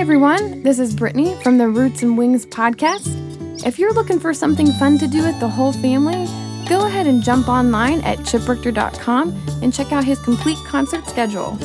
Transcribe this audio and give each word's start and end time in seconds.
everyone. 0.00 0.62
This 0.62 0.78
is 0.78 0.94
Brittany 0.94 1.34
from 1.42 1.58
the 1.58 1.68
Roots 1.68 2.02
and 2.02 2.16
Wings 2.16 2.46
podcast. 2.46 3.66
If 3.66 3.78
you're 3.78 3.92
looking 3.92 4.18
for 4.18 4.32
something 4.32 4.72
fun 4.72 4.96
to 4.96 5.06
do 5.06 5.22
with 5.22 5.38
the 5.40 5.48
whole 5.48 5.74
family, 5.74 6.26
go 6.70 6.86
ahead 6.86 7.06
and 7.06 7.22
jump 7.22 7.48
online 7.48 8.00
at 8.00 8.16
chiprichter.com 8.20 9.38
and 9.62 9.74
check 9.74 9.92
out 9.92 10.02
his 10.02 10.18
complete 10.20 10.56
concert 10.66 11.06
schedule. 11.06 11.58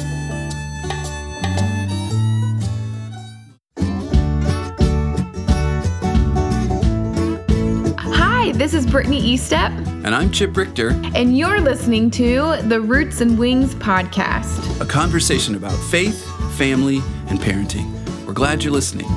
Hi, 7.97 8.51
this 8.53 8.73
is 8.73 8.85
Brittany 8.85 9.21
Eastep, 9.21 9.69
And 10.05 10.13
I'm 10.13 10.29
Chip 10.31 10.57
Richter, 10.57 10.89
and 11.15 11.37
you're 11.37 11.61
listening 11.61 12.11
to 12.11 12.57
the 12.63 12.81
Roots 12.81 13.21
and 13.21 13.39
Wings 13.39 13.73
podcast. 13.75 14.81
a 14.81 14.85
conversation 14.85 15.55
about 15.55 15.77
faith, 15.89 16.21
family, 16.57 16.97
and 17.27 17.39
parenting. 17.39 18.04
Glad 18.35 18.65
you're 18.65 18.73
listening. 18.73 19.07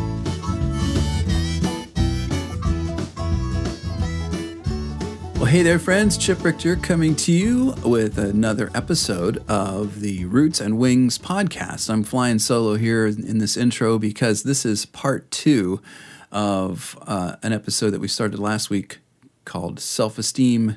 Well, 5.34 5.46
hey 5.46 5.62
there, 5.62 5.80
friends. 5.80 6.16
Chip 6.16 6.44
Richter 6.44 6.76
coming 6.76 7.16
to 7.16 7.32
you 7.32 7.74
with 7.84 8.16
another 8.16 8.70
episode 8.76 9.42
of 9.48 10.02
the 10.02 10.24
Roots 10.26 10.60
and 10.60 10.78
Wings 10.78 11.18
podcast. 11.18 11.90
I'm 11.90 12.04
flying 12.04 12.38
solo 12.38 12.76
here 12.76 13.08
in 13.08 13.38
this 13.38 13.56
intro 13.56 13.98
because 13.98 14.44
this 14.44 14.64
is 14.64 14.86
part 14.86 15.28
two 15.32 15.82
of 16.30 16.96
uh, 17.02 17.34
an 17.42 17.52
episode 17.52 17.90
that 17.90 18.00
we 18.00 18.06
started 18.06 18.38
last 18.38 18.70
week 18.70 19.00
called 19.44 19.80
Self 19.80 20.16
Esteem 20.16 20.76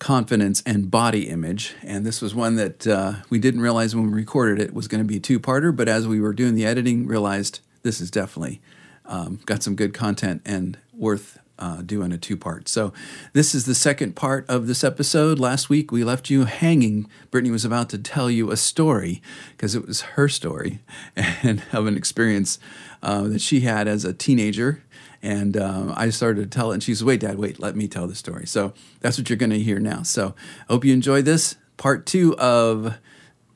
confidence 0.00 0.62
and 0.66 0.90
body 0.90 1.28
image. 1.28 1.74
And 1.84 2.04
this 2.04 2.20
was 2.20 2.34
one 2.34 2.56
that 2.56 2.86
uh, 2.86 3.12
we 3.28 3.38
didn't 3.38 3.60
realize 3.60 3.94
when 3.94 4.10
we 4.10 4.12
recorded 4.12 4.58
it 4.58 4.74
was 4.74 4.88
going 4.88 5.02
to 5.02 5.06
be 5.06 5.18
a 5.18 5.20
two 5.20 5.38
parter, 5.38 5.76
but 5.76 5.88
as 5.88 6.08
we 6.08 6.20
were 6.20 6.32
doing 6.32 6.56
the 6.56 6.66
editing, 6.66 7.06
realized 7.06 7.60
this 7.82 8.00
is 8.00 8.10
definitely 8.10 8.60
um, 9.06 9.40
got 9.46 9.62
some 9.62 9.76
good 9.76 9.94
content 9.94 10.42
and 10.44 10.76
worth. 10.92 11.38
Uh, 11.62 11.82
doing 11.82 12.10
a 12.10 12.16
two 12.16 12.38
part. 12.38 12.70
So, 12.70 12.90
this 13.34 13.54
is 13.54 13.66
the 13.66 13.74
second 13.74 14.16
part 14.16 14.48
of 14.48 14.66
this 14.66 14.82
episode. 14.82 15.38
Last 15.38 15.68
week 15.68 15.92
we 15.92 16.02
left 16.02 16.30
you 16.30 16.46
hanging. 16.46 17.06
Brittany 17.30 17.50
was 17.50 17.66
about 17.66 17.90
to 17.90 17.98
tell 17.98 18.30
you 18.30 18.50
a 18.50 18.56
story 18.56 19.20
because 19.50 19.74
it 19.74 19.86
was 19.86 20.00
her 20.00 20.26
story 20.26 20.80
and 21.16 21.62
of 21.70 21.86
an 21.86 21.98
experience 21.98 22.58
uh, 23.02 23.24
that 23.24 23.42
she 23.42 23.60
had 23.60 23.86
as 23.86 24.06
a 24.06 24.14
teenager 24.14 24.82
and 25.22 25.56
um, 25.56 25.92
I 25.96 26.10
started 26.10 26.42
to 26.42 26.58
tell 26.58 26.70
it, 26.70 26.74
and 26.74 26.82
she 26.82 26.94
said, 26.94 27.06
Wait, 27.06 27.20
Dad, 27.20 27.38
wait, 27.38 27.58
let 27.60 27.76
me 27.76 27.88
tell 27.88 28.06
the 28.06 28.14
story. 28.14 28.46
So 28.46 28.72
that's 29.00 29.18
what 29.18 29.28
you're 29.28 29.36
going 29.36 29.50
to 29.50 29.58
hear 29.58 29.78
now. 29.78 30.02
So 30.02 30.34
I 30.68 30.72
hope 30.72 30.84
you 30.84 30.92
enjoy 30.92 31.22
this 31.22 31.56
part 31.76 32.06
two 32.06 32.36
of 32.36 32.98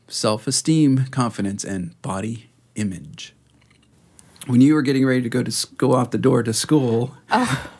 self 0.09 0.47
esteem, 0.47 1.07
confidence, 1.11 1.65
and 1.65 2.01
body 2.03 2.51
image. 2.75 3.34
When 4.47 4.61
you 4.61 4.75
were 4.75 4.83
getting 4.83 5.07
ready 5.07 5.23
to 5.23 5.29
go 5.29 5.43
to 5.43 5.67
go 5.77 5.95
off 5.95 6.11
the 6.11 6.19
door 6.19 6.43
to 6.43 6.53
school, 6.53 7.15
Oh, 7.31 7.71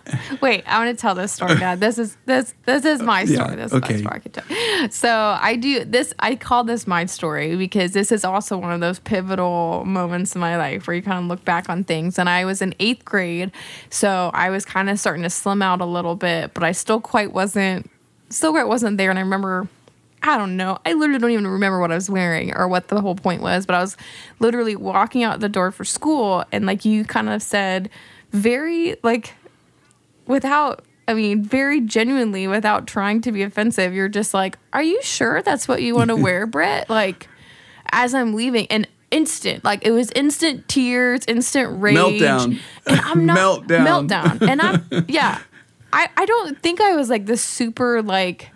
Wait, 0.41 0.65
I 0.67 0.85
want 0.85 0.97
to 0.97 1.01
tell 1.01 1.15
this 1.15 1.33
story, 1.33 1.55
Dad. 1.57 1.81
This 1.81 1.99
is 1.99 2.17
this 2.27 2.55
this 2.67 2.85
is 2.85 3.01
my 3.03 3.25
story. 3.25 3.51
Yeah, 3.51 3.57
this 3.57 3.73
is 3.73 3.79
okay. 3.79 3.95
my 3.95 3.99
story 4.01 4.15
I 4.15 4.19
can 4.19 4.33
tell. 4.33 4.91
So 4.91 5.39
I 5.41 5.57
do 5.57 5.85
this. 5.85 6.13
I 6.19 6.37
call 6.37 6.65
this 6.65 6.87
my 6.87 7.07
story 7.07 7.57
because 7.57 7.93
this 7.93 8.13
is 8.13 8.25
also 8.25 8.59
one 8.59 8.73
of 8.73 8.81
those 8.81 8.99
pivotal 8.99 9.85
moments 9.85 10.35
in 10.35 10.41
my 10.41 10.57
life 10.57 10.87
where 10.87 10.95
you 10.97 11.03
kind 11.03 11.19
of 11.19 11.25
look 11.27 11.45
back 11.45 11.69
on 11.71 11.85
things. 11.85 12.19
And 12.19 12.29
I 12.29 12.45
was 12.45 12.61
in 12.61 12.75
eighth 12.81 13.05
grade, 13.05 13.51
so 13.91 14.31
I 14.35 14.51
was 14.51 14.65
kind 14.65 14.91
of 14.91 14.99
starting 14.99 15.23
to 15.23 15.31
slim 15.31 15.63
out 15.63 15.81
a 15.81 15.87
little 15.87 16.17
bit, 16.17 16.53
but 16.55 16.63
I 16.63 16.73
still 16.73 17.01
quite 17.01 17.33
wasn't 17.33 17.91
still 18.29 18.53
quite 18.53 18.69
wasn't 18.69 18.99
there. 18.99 19.11
And 19.11 19.19
I 19.19 19.23
remember. 19.23 19.69
I 20.27 20.39
don't 20.39 20.57
know. 20.57 20.79
I 20.87 20.95
literally 20.95 21.19
don't 21.21 21.31
even 21.33 21.47
remember 21.47 21.79
what 21.81 21.93
I 21.93 21.97
was 21.97 22.09
wearing 22.09 22.57
or 22.57 22.67
what 22.67 22.89
the 22.89 23.01
whole 23.01 23.15
point 23.15 23.43
was, 23.43 23.67
but 23.67 23.75
I 23.77 23.81
was 23.81 23.97
literally 24.41 24.75
walking 24.75 25.23
out 25.23 25.41
the 25.41 25.51
door 25.51 25.71
for 25.71 25.85
school 25.85 26.45
and 26.51 26.65
like 26.65 26.87
you 26.87 27.05
kind 27.05 27.29
of 27.29 27.43
said 27.43 27.91
very 28.33 28.97
like 29.03 29.35
without 30.27 30.83
I 31.07 31.13
mean, 31.13 31.43
very 31.43 31.83
genuinely, 31.83 32.47
without 32.49 32.87
trying 32.87 33.21
to 33.23 33.33
be 33.33 33.43
offensive, 33.43 33.93
you're 33.93 34.09
just 34.09 34.33
like, 34.33 34.57
"Are 34.73 34.83
you 34.83 35.03
sure 35.03 35.43
that's 35.43 35.69
what 35.69 35.83
you 35.83 35.95
want 35.95 36.09
to 36.09 36.17
wear, 36.27 36.47
Brett?" 36.47 36.89
Like, 36.89 37.29
as 37.93 38.15
I'm 38.15 38.33
leaving, 38.33 38.67
and 38.69 38.89
instant, 39.11 39.63
like 39.65 39.85
it 39.85 39.91
was 39.91 40.11
instant 40.13 40.67
tears, 40.67 41.21
instant 41.29 41.79
rage, 41.83 41.99
Meltdown. 41.99 42.59
and 42.87 43.01
I'm 43.01 43.27
not 43.27 43.37
Meltdown. 43.65 44.09
meltdown, 44.09 44.49
and 44.49 44.63
I'm 44.63 45.05
yeah, 45.09 45.41
I 45.93 46.09
I 46.17 46.25
don't 46.25 46.59
think 46.63 46.81
I 46.81 46.97
was 46.97 47.11
like 47.11 47.27
this 47.27 47.43
super 47.43 48.01
like 48.01 48.51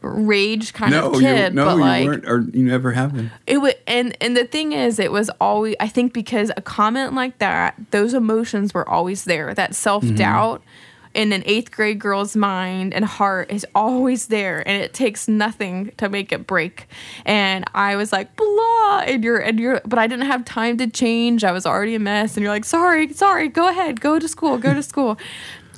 rage 0.00 0.72
kind 0.72 0.92
no, 0.92 1.12
of 1.12 1.20
kid, 1.20 1.52
you, 1.52 1.56
no, 1.56 1.64
but 1.64 1.74
you 1.74 1.80
like 1.80 2.06
weren't, 2.06 2.28
or 2.28 2.40
you 2.52 2.64
never 2.64 2.92
have 2.92 3.14
been. 3.14 3.30
it 3.46 3.58
would 3.58 3.76
and 3.86 4.16
and 4.20 4.36
the 4.36 4.44
thing 4.44 4.72
is 4.72 4.98
it 4.98 5.10
was 5.10 5.30
always 5.40 5.74
i 5.80 5.88
think 5.88 6.12
because 6.12 6.52
a 6.56 6.62
comment 6.62 7.14
like 7.14 7.38
that 7.38 7.74
those 7.90 8.14
emotions 8.14 8.72
were 8.72 8.88
always 8.88 9.24
there 9.24 9.54
that 9.54 9.74
self-doubt 9.74 10.60
mm-hmm. 10.60 11.08
in 11.14 11.32
an 11.32 11.42
eighth 11.46 11.70
grade 11.70 11.98
girl's 11.98 12.36
mind 12.36 12.94
and 12.94 13.04
heart 13.04 13.50
is 13.50 13.66
always 13.74 14.28
there 14.28 14.66
and 14.68 14.80
it 14.82 14.94
takes 14.94 15.26
nothing 15.26 15.90
to 15.96 16.08
make 16.08 16.32
it 16.32 16.46
break. 16.46 16.86
And 17.24 17.64
i 17.74 17.96
was 17.96 18.12
like 18.12 18.36
blah 18.36 19.00
and 19.00 19.24
you're 19.24 19.38
and 19.38 19.58
you're 19.58 19.80
but 19.84 19.98
i 19.98 20.06
didn't 20.06 20.26
have 20.26 20.44
time 20.44 20.76
to 20.78 20.86
change. 20.86 21.44
I 21.44 21.52
was 21.52 21.66
already 21.66 21.94
a 21.94 21.98
mess 21.98 22.36
and 22.36 22.42
you're 22.42 22.52
like 22.52 22.64
sorry 22.64 23.12
sorry 23.12 23.48
go 23.48 23.68
ahead 23.68 24.00
go 24.00 24.18
to 24.18 24.28
school 24.28 24.58
go 24.58 24.74
to 24.74 24.82
school 24.82 25.18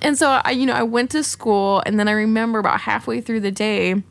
and 0.03 0.17
so 0.19 0.41
i 0.45 0.51
you 0.51 0.67
know 0.67 0.75
i 0.75 0.83
went 0.83 1.11
to 1.11 1.23
school 1.23 1.83
and 1.87 1.99
then 1.99 2.09
i 2.09 2.13
remember 2.13 2.59
about 2.59 2.81
halfway 2.81 3.21
through 3.21 3.41
the 3.41 3.51
day 3.51 4.03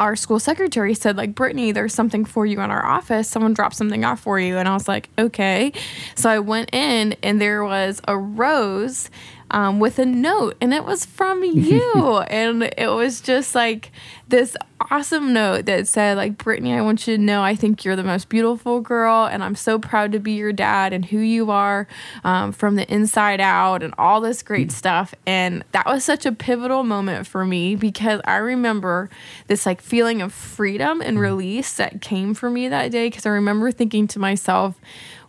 our 0.00 0.16
school 0.16 0.40
secretary 0.40 0.94
said 0.94 1.16
like 1.16 1.34
brittany 1.34 1.70
there's 1.70 1.94
something 1.94 2.24
for 2.24 2.44
you 2.44 2.60
in 2.60 2.70
our 2.70 2.84
office. 2.84 3.28
Someone 3.28 3.54
dropped 3.54 3.76
something 3.76 4.04
off 4.04 4.20
for 4.20 4.40
you. 4.40 4.56
And 4.56 4.68
i 4.68 4.72
was 4.72 4.88
like 4.88 5.08
okay. 5.18 5.72
So 6.16 6.28
i 6.28 6.38
went 6.38 6.74
in 6.74 7.14
and 7.22 7.40
there 7.40 7.62
was 7.64 8.00
a 8.08 8.16
rose 8.16 9.10
um, 9.52 9.78
with 9.78 9.98
a 9.98 10.06
note 10.06 10.56
and 10.60 10.74
it 10.74 10.84
was 10.84 11.04
from 11.04 11.44
you. 11.44 12.22
And 12.32 12.62
it 12.78 12.88
was 12.88 13.20
just 13.20 13.54
like 13.54 13.92
this 14.28 14.56
awesome 14.90 15.32
note 15.32 15.66
that 15.66 15.86
said 15.86 16.16
like 16.16 16.38
brittany 16.38 16.72
i 16.72 16.80
want 16.80 17.06
you 17.06 17.16
to 17.16 17.22
know 17.22 17.42
i 17.42 17.54
think 17.54 17.84
you're 17.84 17.94
the 17.94 18.02
most 18.02 18.28
beautiful 18.28 18.80
girl 18.80 19.26
and 19.26 19.44
i'm 19.44 19.54
so 19.54 19.78
proud 19.78 20.10
to 20.10 20.18
be 20.18 20.32
your 20.32 20.52
dad 20.52 20.92
and 20.92 21.04
who 21.04 21.18
you 21.18 21.50
are 21.50 21.86
um, 22.24 22.50
from 22.50 22.76
the 22.76 22.90
inside 22.92 23.40
out 23.40 23.82
and 23.82 23.94
all 23.98 24.20
this 24.20 24.42
great 24.42 24.72
stuff. 24.72 25.14
And 25.26 25.64
that 25.72 25.86
was 25.86 26.04
such 26.04 26.26
a 26.26 26.32
pivotal 26.32 26.82
moment 26.82 27.26
for 27.26 27.44
me 27.44 27.76
because 27.76 28.20
i 28.24 28.36
remember 28.36 29.10
this 29.46 29.66
like 29.66 29.80
feeling 29.80 30.22
of 30.22 30.32
freedom 30.32 31.00
and 31.00 31.20
release 31.20 31.74
that 31.76 32.00
came 32.00 32.34
for 32.34 32.50
me 32.50 32.68
that 32.68 32.90
day 32.90 33.08
because 33.08 33.26
i 33.26 33.30
remember 33.30 33.70
thinking 33.70 34.06
to 34.08 34.18
myself 34.18 34.76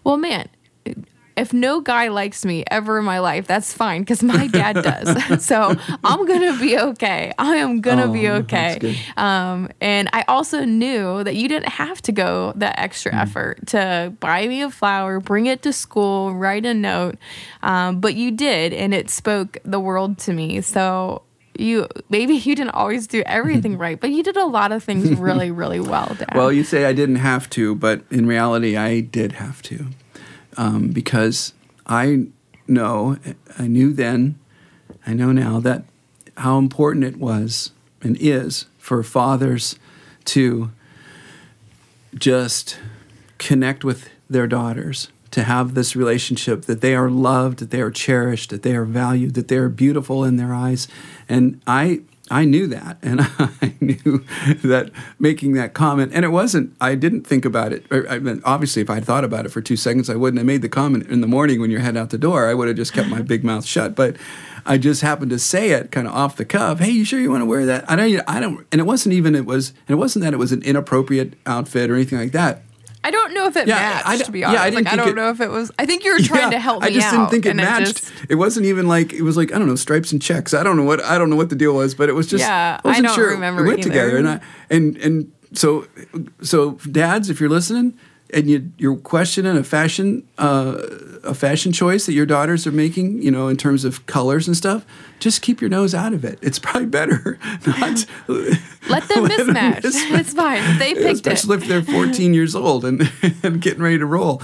well 0.03 0.17
man 0.17 0.47
if 1.35 1.53
no 1.53 1.81
guy 1.81 2.09
likes 2.09 2.45
me 2.45 2.63
ever 2.69 2.99
in 2.99 3.05
my 3.05 3.19
life, 3.19 3.47
that's 3.47 3.73
fine 3.73 4.01
because 4.01 4.21
my 4.23 4.47
dad 4.59 4.73
does. 4.83 5.45
so 5.45 5.75
I'm 6.03 6.25
gonna 6.25 6.57
be 6.59 6.77
okay. 6.77 7.33
I 7.39 7.55
am 7.57 7.81
gonna 7.81 8.07
be 8.11 8.27
Oh, 8.27 8.35
okay. 8.37 8.95
Um, 9.17 9.69
and 9.81 10.09
I 10.13 10.23
also 10.27 10.63
knew 10.65 11.23
that 11.23 11.35
you 11.35 11.47
didn't 11.47 11.69
have 11.69 12.01
to 12.03 12.11
go 12.11 12.53
that 12.57 12.77
extra 12.79 13.11
Mm. 13.11 13.21
effort 13.21 13.67
to 13.67 14.13
buy 14.19 14.47
me 14.47 14.61
a 14.61 14.69
flower, 14.69 15.19
bring 15.19 15.45
it 15.45 15.61
to 15.63 15.73
school, 15.73 16.33
write 16.33 16.65
a 16.65 16.73
note, 16.73 17.17
um, 17.61 17.99
but 17.99 18.15
you 18.15 18.31
did, 18.31 18.73
and 18.73 18.93
it 18.93 19.09
spoke 19.09 19.57
the 19.63 19.79
world 19.79 20.17
to 20.19 20.33
me. 20.33 20.61
So. 20.61 21.23
You 21.55 21.87
maybe 22.09 22.33
you 22.33 22.55
didn't 22.55 22.71
always 22.73 23.05
do 23.05 23.21
everything 23.27 23.77
right, 23.85 23.99
but 24.01 24.09
you 24.09 24.23
did 24.23 24.37
a 24.37 24.45
lot 24.45 24.71
of 24.71 24.83
things 24.83 25.19
really, 25.19 25.51
really 25.51 25.79
well, 25.79 26.15
Dad. 26.17 26.31
Well, 26.33 26.51
you 26.51 26.63
say 26.63 26.85
I 26.85 26.93
didn't 26.93 27.17
have 27.17 27.47
to, 27.51 27.75
but 27.75 28.01
in 28.09 28.25
reality, 28.25 28.75
I 28.75 29.01
did 29.01 29.33
have 29.33 29.61
to. 29.69 29.85
Um, 30.57 30.89
because 30.89 31.53
I 31.85 32.27
know, 32.67 33.17
I 33.57 33.67
knew 33.67 33.93
then, 33.93 34.39
I 35.05 35.13
know 35.13 35.31
now 35.31 35.59
that 35.59 35.83
how 36.37 36.57
important 36.57 37.05
it 37.05 37.17
was 37.17 37.71
and 38.01 38.17
is 38.19 38.65
for 38.77 39.03
fathers 39.03 39.77
to 40.25 40.71
just 42.15 42.79
connect 43.37 43.83
with 43.83 44.09
their 44.29 44.47
daughters, 44.47 45.09
to 45.31 45.43
have 45.43 45.73
this 45.73 45.95
relationship 45.95 46.63
that 46.65 46.81
they 46.81 46.95
are 46.95 47.09
loved, 47.09 47.59
that 47.59 47.71
they 47.71 47.81
are 47.81 47.91
cherished, 47.91 48.49
that 48.51 48.61
they 48.61 48.75
are 48.75 48.85
valued, 48.85 49.33
that 49.33 49.47
they 49.47 49.57
are 49.57 49.69
beautiful 49.69 50.23
in 50.23 50.37
their 50.37 50.53
eyes. 50.53 50.87
And 51.27 51.61
I 51.65 52.01
I 52.31 52.45
knew 52.45 52.67
that, 52.67 52.97
and 53.01 53.19
I 53.39 53.73
knew 53.81 54.23
that 54.63 54.91
making 55.19 55.53
that 55.53 55.73
comment, 55.73 56.13
and 56.13 56.23
it 56.23 56.29
wasn't. 56.29 56.73
I 56.79 56.95
didn't 56.95 57.27
think 57.27 57.43
about 57.43 57.73
it. 57.73 57.85
I 57.91 58.19
mean, 58.19 58.41
obviously, 58.45 58.81
if 58.81 58.89
I 58.89 58.95
had 58.95 59.05
thought 59.05 59.25
about 59.25 59.45
it 59.45 59.49
for 59.49 59.61
two 59.61 59.75
seconds, 59.75 60.09
I 60.09 60.15
wouldn't 60.15 60.37
have 60.37 60.47
made 60.47 60.61
the 60.61 60.69
comment 60.69 61.07
in 61.07 61.19
the 61.19 61.27
morning 61.27 61.59
when 61.59 61.69
you're 61.69 61.81
heading 61.81 61.99
out 61.99 62.11
the 62.11 62.17
door. 62.17 62.47
I 62.47 62.53
would 62.53 62.69
have 62.69 62.77
just 62.77 62.93
kept 62.93 63.09
my 63.09 63.21
big 63.21 63.43
mouth 63.43 63.65
shut. 63.65 63.93
But 63.93 64.15
I 64.65 64.77
just 64.77 65.01
happened 65.01 65.31
to 65.31 65.39
say 65.39 65.71
it 65.71 65.91
kind 65.91 66.07
of 66.07 66.13
off 66.13 66.37
the 66.37 66.45
cuff. 66.45 66.79
Hey, 66.79 66.91
you 66.91 67.03
sure 67.03 67.19
you 67.19 67.29
want 67.29 67.41
to 67.41 67.45
wear 67.45 67.65
that? 67.65 67.89
I 67.91 67.97
don't. 67.97 68.21
I 68.25 68.39
don't. 68.39 68.65
And 68.71 68.79
it 68.79 68.85
wasn't 68.85 69.13
even. 69.13 69.35
It 69.35 69.45
was. 69.45 69.69
And 69.87 69.95
it 69.95 69.99
wasn't 69.99 70.23
that 70.23 70.33
it 70.33 70.37
was 70.37 70.53
an 70.53 70.63
inappropriate 70.63 71.33
outfit 71.45 71.91
or 71.91 71.95
anything 71.95 72.19
like 72.19 72.31
that. 72.31 72.61
I 73.05 73.11
don't 73.11 73.33
know 73.33 73.47
if 73.47 73.57
it 73.57 73.67
Yeah, 73.67 73.75
matched, 73.75 74.07
I 74.07 74.17
to 74.17 74.31
be 74.31 74.39
yeah. 74.39 74.51
I 74.51 74.69
like, 74.69 74.87
I 74.87 74.95
don't 74.95 75.09
it- 75.09 75.15
know 75.15 75.29
if 75.29 75.41
it 75.41 75.49
was. 75.49 75.71
I 75.77 75.85
think 75.85 76.05
you 76.05 76.13
were 76.13 76.19
trying 76.19 76.51
to 76.51 76.59
help 76.59 76.81
me 76.83 76.87
I 76.87 76.91
just 76.91 77.07
out. 77.07 77.11
didn't 77.11 77.29
think 77.31 77.45
it 77.45 77.55
matched. 77.55 77.97
just- 78.03 78.11
It 78.29 78.35
wasn't 78.35 78.65
even 78.65 78.87
like 78.87 79.11
it 79.13 79.23
was 79.23 79.35
like 79.35 79.53
I 79.53 79.57
don't 79.59 79.67
know 79.67 79.75
stripes 79.75 80.11
and 80.13 80.21
checks. 80.21 80.53
I 80.53 80.63
don't 80.63 80.77
know 80.77 80.83
what 80.83 81.03
I 81.03 81.17
don't 81.17 81.29
know 81.29 81.35
what 81.35 81.49
the 81.49 81.55
deal 81.55 81.73
was, 81.75 81.93
but 81.95 82.07
it 82.09 82.13
was 82.13 82.27
just 82.27 82.41
Yeah, 82.43 82.79
I 82.83 82.87
wasn't 82.87 83.05
I 83.05 83.09
don't 83.09 83.15
sure 83.15 83.29
remember 83.31 83.65
it 83.65 83.67
went 83.67 83.79
either. 83.79 83.89
together. 83.89 84.17
And 84.17 84.27
I 84.29 84.39
and 84.69 84.97
and 84.97 85.31
so 85.53 85.85
so 86.41 86.71
dads, 86.89 87.29
if 87.29 87.39
you're 87.41 87.49
listening, 87.49 87.93
and 88.33 88.49
you 88.49 88.71
you're 88.77 88.97
questioning 88.97 89.55
a 89.57 89.63
fashion 89.63 90.27
uh, 90.37 90.77
a 91.23 91.33
fashion 91.33 91.71
choice 91.71 92.05
that 92.05 92.13
your 92.13 92.25
daughters 92.25 92.67
are 92.67 92.71
making, 92.71 93.21
you 93.21 93.31
know, 93.31 93.47
in 93.47 93.57
terms 93.57 93.85
of 93.85 94.05
colors 94.05 94.47
and 94.47 94.57
stuff, 94.57 94.85
just 95.19 95.41
keep 95.41 95.61
your 95.61 95.69
nose 95.69 95.93
out 95.95 96.13
of 96.13 96.25
it. 96.25 96.39
It's 96.41 96.59
probably 96.59 96.87
better 96.87 97.39
not 97.67 98.05
let 98.27 98.47
them 98.47 98.53
let 98.89 99.07
mismatch. 99.07 99.81
Them 99.81 99.91
mismatch. 99.91 100.19
It's 100.19 100.33
fine. 100.33 100.79
They 100.79 100.93
picked 100.93 101.27
Especially 101.27 101.57
it. 101.57 101.63
if 101.63 101.67
they're 101.67 101.81
14 101.81 102.33
years 102.33 102.55
old 102.55 102.85
and, 102.85 103.09
and 103.43 103.61
getting 103.61 103.81
ready 103.81 103.97
to 103.97 104.05
roll. 104.05 104.41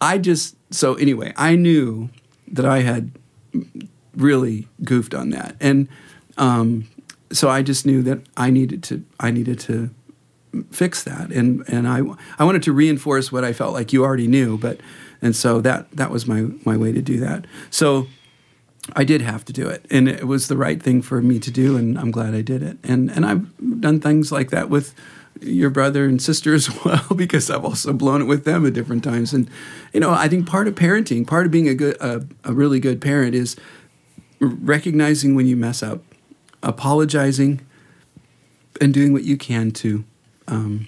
I 0.00 0.18
just 0.18 0.56
so 0.74 0.94
anyway, 0.94 1.32
I 1.36 1.56
knew 1.56 2.10
that 2.48 2.64
I 2.64 2.80
had 2.80 3.10
really 4.14 4.68
goofed 4.84 5.14
on 5.14 5.30
that, 5.30 5.56
and 5.60 5.88
um, 6.36 6.86
so 7.32 7.48
I 7.48 7.62
just 7.62 7.86
knew 7.86 8.02
that 8.02 8.20
I 8.36 8.50
needed 8.50 8.82
to 8.84 9.04
I 9.20 9.30
needed 9.30 9.58
to 9.60 9.90
fix 10.70 11.02
that, 11.04 11.30
and 11.30 11.64
and 11.68 11.88
I 11.88 12.02
I 12.38 12.44
wanted 12.44 12.62
to 12.64 12.72
reinforce 12.72 13.30
what 13.30 13.44
I 13.44 13.52
felt 13.52 13.72
like 13.72 13.92
you 13.92 14.04
already 14.04 14.26
knew, 14.26 14.58
but 14.58 14.80
and 15.22 15.34
so 15.34 15.60
that 15.60 15.90
that 15.92 16.10
was 16.10 16.26
my 16.26 16.48
my 16.64 16.76
way 16.76 16.92
to 16.92 17.02
do 17.02 17.18
that. 17.20 17.46
So 17.70 18.06
I 18.94 19.04
did 19.04 19.20
have 19.20 19.44
to 19.46 19.52
do 19.52 19.68
it, 19.68 19.84
and 19.90 20.08
it 20.08 20.26
was 20.26 20.48
the 20.48 20.56
right 20.56 20.80
thing 20.80 21.02
for 21.02 21.20
me 21.20 21.38
to 21.40 21.50
do, 21.50 21.76
and 21.76 21.98
I'm 21.98 22.10
glad 22.10 22.34
I 22.34 22.42
did 22.42 22.62
it. 22.62 22.78
And 22.84 23.10
and 23.10 23.26
I've 23.26 23.80
done 23.80 24.00
things 24.00 24.30
like 24.30 24.50
that 24.50 24.70
with 24.70 24.94
your 25.40 25.70
brother 25.70 26.06
and 26.06 26.20
sister 26.20 26.54
as 26.54 26.70
well 26.84 27.06
because 27.14 27.50
I've 27.50 27.64
also 27.64 27.92
blown 27.92 28.22
it 28.22 28.24
with 28.24 28.44
them 28.44 28.64
at 28.66 28.72
different 28.72 29.04
times. 29.04 29.32
And 29.32 29.50
you 29.92 30.00
know, 30.00 30.10
I 30.10 30.28
think 30.28 30.46
part 30.46 30.68
of 30.68 30.74
parenting, 30.74 31.26
part 31.26 31.46
of 31.46 31.52
being 31.52 31.68
a 31.68 31.74
good 31.74 31.96
a, 32.00 32.26
a 32.44 32.52
really 32.52 32.80
good 32.80 33.00
parent 33.00 33.34
is 33.34 33.56
recognizing 34.40 35.34
when 35.34 35.46
you 35.46 35.56
mess 35.56 35.82
up, 35.82 36.02
apologizing, 36.62 37.66
and 38.80 38.92
doing 38.92 39.12
what 39.12 39.24
you 39.24 39.36
can 39.36 39.70
to 39.72 40.04
um, 40.48 40.86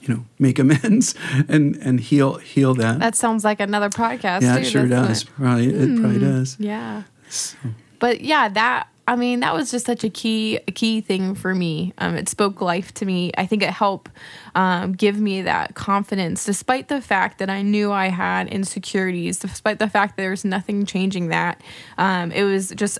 you 0.00 0.14
know 0.14 0.24
make 0.38 0.58
amends 0.58 1.14
and 1.48 1.76
and 1.76 2.00
heal 2.00 2.36
heal 2.36 2.74
that. 2.74 2.98
That 3.00 3.14
sounds 3.14 3.44
like 3.44 3.60
another 3.60 3.90
podcast. 3.90 4.42
Yeah, 4.42 4.54
too, 4.56 4.60
it 4.60 4.64
sure 4.64 4.86
does. 4.86 5.22
It? 5.22 5.28
Probably 5.36 5.68
it 5.68 5.88
mm, 5.88 6.00
probably 6.00 6.20
does. 6.20 6.56
Yeah. 6.58 7.04
So. 7.28 7.56
But 7.98 8.20
yeah, 8.20 8.48
that 8.48 8.88
I 9.06 9.16
mean 9.16 9.40
that 9.40 9.54
was 9.54 9.70
just 9.70 9.86
such 9.86 10.04
a 10.04 10.10
key 10.10 10.58
a 10.68 10.72
key 10.72 11.00
thing 11.00 11.34
for 11.34 11.54
me. 11.54 11.92
Um, 11.98 12.14
it 12.14 12.28
spoke 12.28 12.60
life 12.60 12.92
to 12.94 13.06
me. 13.06 13.32
I 13.36 13.46
think 13.46 13.62
it 13.62 13.70
helped 13.70 14.10
um, 14.54 14.92
give 14.92 15.18
me 15.18 15.42
that 15.42 15.74
confidence, 15.74 16.44
despite 16.44 16.88
the 16.88 17.00
fact 17.00 17.38
that 17.38 17.50
I 17.50 17.62
knew 17.62 17.90
I 17.90 18.08
had 18.08 18.48
insecurities, 18.48 19.38
despite 19.38 19.78
the 19.78 19.88
fact 19.88 20.16
that 20.16 20.22
there 20.22 20.30
was 20.30 20.44
nothing 20.44 20.86
changing 20.86 21.28
that. 21.28 21.60
Um, 21.96 22.32
it 22.32 22.44
was 22.44 22.70
just 22.70 22.98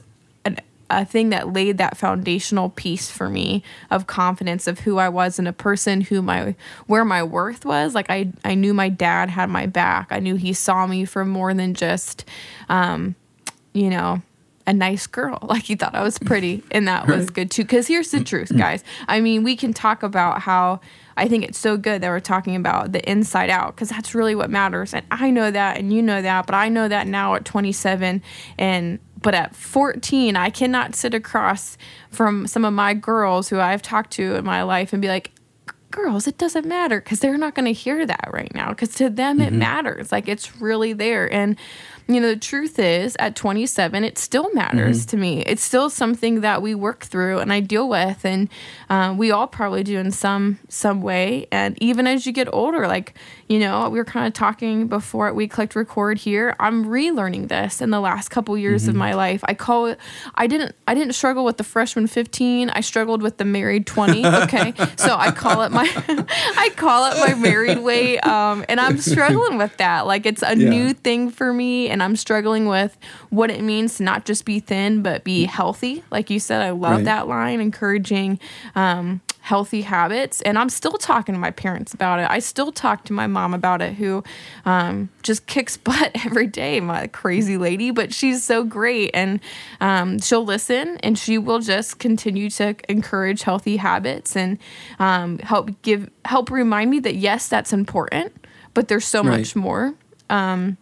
a 0.91 1.05
thing 1.05 1.31
that 1.31 1.53
laid 1.53 1.79
that 1.79 1.97
foundational 1.97 2.71
piece 2.71 3.11
for 3.11 3.29
me 3.29 3.63
of 3.91 4.07
confidence 4.07 4.67
of 4.67 4.81
who 4.81 4.99
I 4.99 5.09
was 5.09 5.39
and 5.39 5.47
a 5.47 5.53
person 5.53 6.01
who 6.01 6.23
my 6.23 6.55
where 6.87 7.05
my 7.05 7.23
worth 7.23 7.65
was. 7.65 7.95
Like 7.95 8.11
I 8.11 8.33
I 8.45 8.55
knew 8.55 8.73
my 8.75 8.89
dad 8.89 9.31
had 9.31 9.51
my 9.51 9.67
back. 9.67 10.09
I 10.11 10.19
knew 10.19 10.37
he 10.37 10.53
saw 10.53 10.87
me 10.87 11.05
for 11.05 11.25
more 11.25 11.53
than 11.53 11.75
just 11.75 12.25
um 12.69 13.15
you 13.73 13.91
know 13.91 14.23
a 14.67 14.73
nice 14.73 15.07
girl. 15.07 15.39
Like 15.49 15.65
he 15.65 15.77
thought 15.77 15.95
I 15.95 16.03
was 16.03 16.19
pretty 16.19 16.63
and 16.71 16.89
that 16.89 17.07
was 17.07 17.31
good 17.31 17.51
too. 17.51 17.65
Cuz 17.65 17.87
here's 17.87 18.11
the 18.11 18.25
truth 18.25 18.57
guys. 18.57 18.83
I 19.07 19.21
mean 19.21 19.43
we 19.45 19.57
can 19.57 19.75
talk 19.75 20.03
about 20.03 20.43
how 20.43 20.81
I 21.19 21.27
think 21.27 21.45
it's 21.45 21.59
so 21.59 21.77
good 21.77 22.01
that 22.03 22.09
we're 22.11 22.21
talking 22.21 22.55
about 22.55 22.93
the 22.93 23.11
inside 23.11 23.51
out 23.51 23.75
because 23.75 23.89
that's 23.89 24.15
really 24.15 24.37
what 24.37 24.51
matters. 24.51 24.95
And 24.95 25.05
I 25.11 25.31
know 25.31 25.51
that, 25.51 25.77
and 25.77 25.93
you 25.93 26.01
know 26.01 26.23
that, 26.23 26.47
but 26.47 26.55
I 26.55 26.69
know 26.69 26.87
that 26.87 27.09
now 27.09 27.35
at 27.35 27.45
27 27.45 28.23
and 28.57 28.99
but 29.29 29.35
at 29.35 29.55
14, 29.55 30.37
I 30.37 30.49
cannot 30.49 30.95
sit 30.95 31.13
across 31.13 31.77
from 32.09 32.47
some 32.47 32.65
of 32.65 32.73
my 32.73 32.95
girls 32.95 33.51
who 33.51 33.61
I've 33.61 33.83
talked 33.83 34.11
to 34.13 34.37
in 34.37 34.45
my 34.47 34.63
life 34.63 34.95
and 34.95 35.03
be 35.03 35.09
like, 35.09 35.33
girls, 35.91 36.27
it 36.27 36.39
doesn't 36.39 36.65
matter 36.65 36.99
because 36.99 37.21
they're 37.21 37.37
not 37.37 37.55
going 37.55 37.67
to 37.67 37.75
hear 37.75 38.07
that 38.07 38.31
right 38.33 38.51
now 38.55 38.71
because 38.71 38.95
to 38.95 39.11
them 39.11 39.37
mm-hmm. 39.37 39.49
it 39.49 39.53
matters. 39.53 40.11
Like 40.11 40.29
it's 40.29 40.59
really 40.63 40.95
there. 40.95 41.31
And 41.31 41.57
you 42.09 42.23
know, 42.23 42.29
the 42.29 42.37
truth 42.37 42.79
is 42.79 43.15
at 43.19 43.37
27, 43.37 44.03
it 44.03 44.17
still 44.17 44.51
matters 44.55 45.01
mm-hmm. 45.01 45.11
to 45.11 45.17
me. 45.19 45.43
It's 45.43 45.63
still 45.63 45.91
something 45.91 46.41
that 46.41 46.63
we 46.63 46.75
work 46.75 47.05
through 47.05 47.39
and 47.39 47.53
I 47.53 47.61
deal 47.61 47.87
with, 47.87 48.25
and 48.25 48.49
uh, 48.89 49.15
we 49.17 49.31
all 49.31 49.47
probably 49.47 49.85
do 49.85 49.99
in 49.99 50.11
some 50.11 50.59
some 50.69 51.03
way. 51.03 51.47
And 51.53 51.77
even 51.83 52.07
as 52.07 52.25
you 52.25 52.33
get 52.33 52.49
older, 52.51 52.89
like 52.89 53.15
you 53.49 53.59
know, 53.59 53.89
we 53.89 53.99
were 53.99 54.05
kind 54.05 54.27
of 54.27 54.35
talking 54.35 54.89
before 54.89 55.33
we 55.33 55.49
clicked 55.49 55.75
record 55.75 56.19
here. 56.19 56.55
I'm 56.61 56.85
relearning 56.85 57.49
this 57.49 57.81
in 57.81 57.91
the 57.91 58.01
last 58.01 58.29
couple 58.29 58.57
years 58.59 58.83
mm-hmm. 58.83 58.91
of 58.91 58.97
my 58.97 59.15
life. 59.15 59.43
I 59.45 59.55
call 59.55 59.87
it. 59.87 59.99
I 60.35 60.47
didn't. 60.47 60.75
I 60.87 60.95
didn't 60.95 61.15
struggle 61.15 61.47
with 61.47 61.57
the 61.57 61.65
freshman 61.65 62.07
15. 62.07 62.69
I 62.71 62.83
struggled 62.83 63.23
with 63.23 63.39
the 63.39 63.47
married 63.47 63.87
20. 63.87 64.27
Okay, 64.27 64.75
so 64.97 65.17
I 65.17 65.31
call 65.31 65.63
it 65.63 65.73
my. 65.73 65.91
I 66.29 66.71
call 66.77 67.11
it 67.11 67.19
my 67.21 67.35
married 67.35 67.79
way, 67.79 68.19
um, 68.21 68.67
and 68.69 68.79
I'm 68.79 68.99
struggling 68.99 69.57
with 69.57 69.75
that. 69.79 70.07
Like 70.07 70.27
it's 70.27 70.43
a 70.43 70.57
yeah. 70.57 70.69
new 70.69 70.93
thing 70.93 71.31
for 71.31 71.51
me, 71.51 71.89
and 71.89 71.98
and 71.99 72.03
I'm 72.05 72.15
struggling 72.15 72.67
with 72.67 72.97
what 73.31 73.51
it 73.51 73.61
means 73.61 73.97
to 73.97 74.05
not 74.05 74.25
just 74.25 74.45
be 74.45 74.61
thin, 74.61 75.03
but 75.03 75.25
be 75.25 75.47
healthy. 75.47 76.05
Like 76.13 76.31
you 76.31 76.39
said, 76.39 76.63
I 76.63 76.71
love 76.71 76.99
right. 76.99 77.05
that 77.07 77.27
line, 77.27 77.61
encouraging 77.61 78.39
um, 78.77 79.21
healthy 79.41 79.83
habits. 79.83 80.41
And 80.43 80.57
I'm 80.57 80.69
still 80.69 80.93
talking 80.93 81.35
to 81.35 81.41
my 81.41 81.51
parents 81.51 81.93
about 81.93 82.21
it. 82.21 82.31
I 82.31 82.39
still 82.39 82.71
talk 82.71 83.05
to 83.07 83.13
my 83.13 83.27
mom 83.27 83.53
about 83.53 83.83
it, 83.83 83.95
who 83.95 84.23
um, 84.65 85.09
just 85.25 85.49
kicks 85.49 85.77
butt 85.89 86.13
every 86.25 86.47
day, 86.47 86.79
my 86.79 87.09
crazy 87.09 87.57
lady, 87.57 87.91
but 87.91 88.15
she's 88.15 88.45
so 88.45 88.63
great. 88.63 89.11
And 89.13 89.41
um, 89.81 90.21
she'll 90.21 90.45
listen 90.45 90.99
and 90.99 91.19
she 91.19 91.37
will 91.37 91.59
just 91.59 91.99
continue 91.99 92.49
to 92.51 92.77
encourage 92.89 93.43
healthy 93.43 93.77
habits 93.77 94.37
and 94.37 94.57
um, 95.01 95.41
help 95.41 95.83
give, 95.83 96.09
help 96.25 96.49
remind 96.53 96.93
me 96.93 97.01
that 97.01 97.17
yes, 97.17 97.49
that's 97.49 97.73
important, 97.73 98.47
but 98.73 98.87
there's 98.87 99.05
so 99.05 99.25
right. 99.25 99.41
much 99.41 99.57
more. 99.57 99.95
Um, 100.31 100.77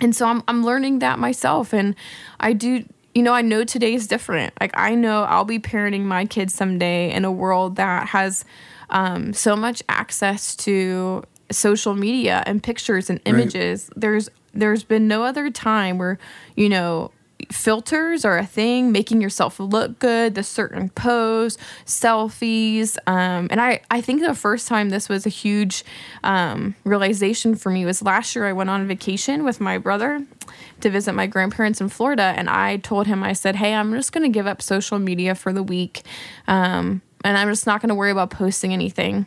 and 0.00 0.14
so 0.14 0.26
I'm 0.26 0.42
I'm 0.48 0.64
learning 0.64 1.00
that 1.00 1.18
myself. 1.18 1.72
And 1.72 1.94
I 2.40 2.52
do 2.52 2.84
you 3.14 3.22
know 3.22 3.32
I 3.32 3.42
know 3.42 3.64
today 3.64 3.94
is 3.94 4.06
different. 4.06 4.52
Like 4.60 4.72
I 4.74 4.94
know 4.94 5.24
I'll 5.24 5.44
be 5.44 5.58
parenting 5.58 6.02
my 6.02 6.26
kids 6.26 6.54
someday 6.54 7.12
in 7.12 7.24
a 7.24 7.32
world 7.32 7.76
that 7.76 8.08
has 8.08 8.44
um, 8.90 9.32
so 9.32 9.56
much 9.56 9.82
access 9.88 10.54
to 10.56 11.24
social 11.50 11.94
media 11.94 12.42
and 12.46 12.62
pictures 12.62 13.10
and 13.10 13.20
images. 13.24 13.88
Right. 13.92 14.00
there's 14.00 14.28
there's 14.52 14.84
been 14.84 15.06
no 15.08 15.24
other 15.24 15.50
time 15.50 15.98
where 15.98 16.18
you 16.56 16.68
know 16.68 17.10
filters 17.50 18.24
are 18.24 18.38
a 18.38 18.46
thing, 18.46 18.92
making 18.92 19.20
yourself 19.20 19.60
look 19.60 19.98
good, 19.98 20.34
the 20.34 20.42
certain 20.42 20.88
pose, 20.90 21.58
selfies. 21.84 22.96
Um, 23.06 23.48
and 23.50 23.60
I, 23.60 23.80
I 23.90 24.00
think 24.00 24.22
the 24.22 24.34
first 24.34 24.68
time 24.68 24.90
this 24.90 25.08
was 25.08 25.26
a 25.26 25.30
huge 25.30 25.84
um, 26.24 26.74
realization 26.84 27.54
for 27.54 27.70
me 27.70 27.84
was 27.84 28.02
last 28.02 28.34
year. 28.34 28.46
I 28.46 28.52
went 28.52 28.70
on 28.70 28.86
vacation 28.86 29.44
with 29.44 29.60
my 29.60 29.78
brother 29.78 30.24
to 30.80 30.90
visit 30.90 31.12
my 31.12 31.26
grandparents 31.26 31.80
in 31.80 31.88
Florida. 31.88 32.34
And 32.36 32.48
I 32.48 32.78
told 32.78 33.06
him, 33.06 33.22
I 33.22 33.32
said, 33.32 33.56
Hey, 33.56 33.74
I'm 33.74 33.92
just 33.92 34.12
going 34.12 34.24
to 34.24 34.34
give 34.34 34.46
up 34.46 34.62
social 34.62 34.98
media 34.98 35.34
for 35.34 35.52
the 35.52 35.62
week. 35.62 36.02
Um, 36.48 37.02
and 37.24 37.36
I'm 37.36 37.48
just 37.48 37.66
not 37.66 37.80
going 37.80 37.88
to 37.88 37.94
worry 37.94 38.10
about 38.10 38.30
posting 38.30 38.72
anything. 38.72 39.26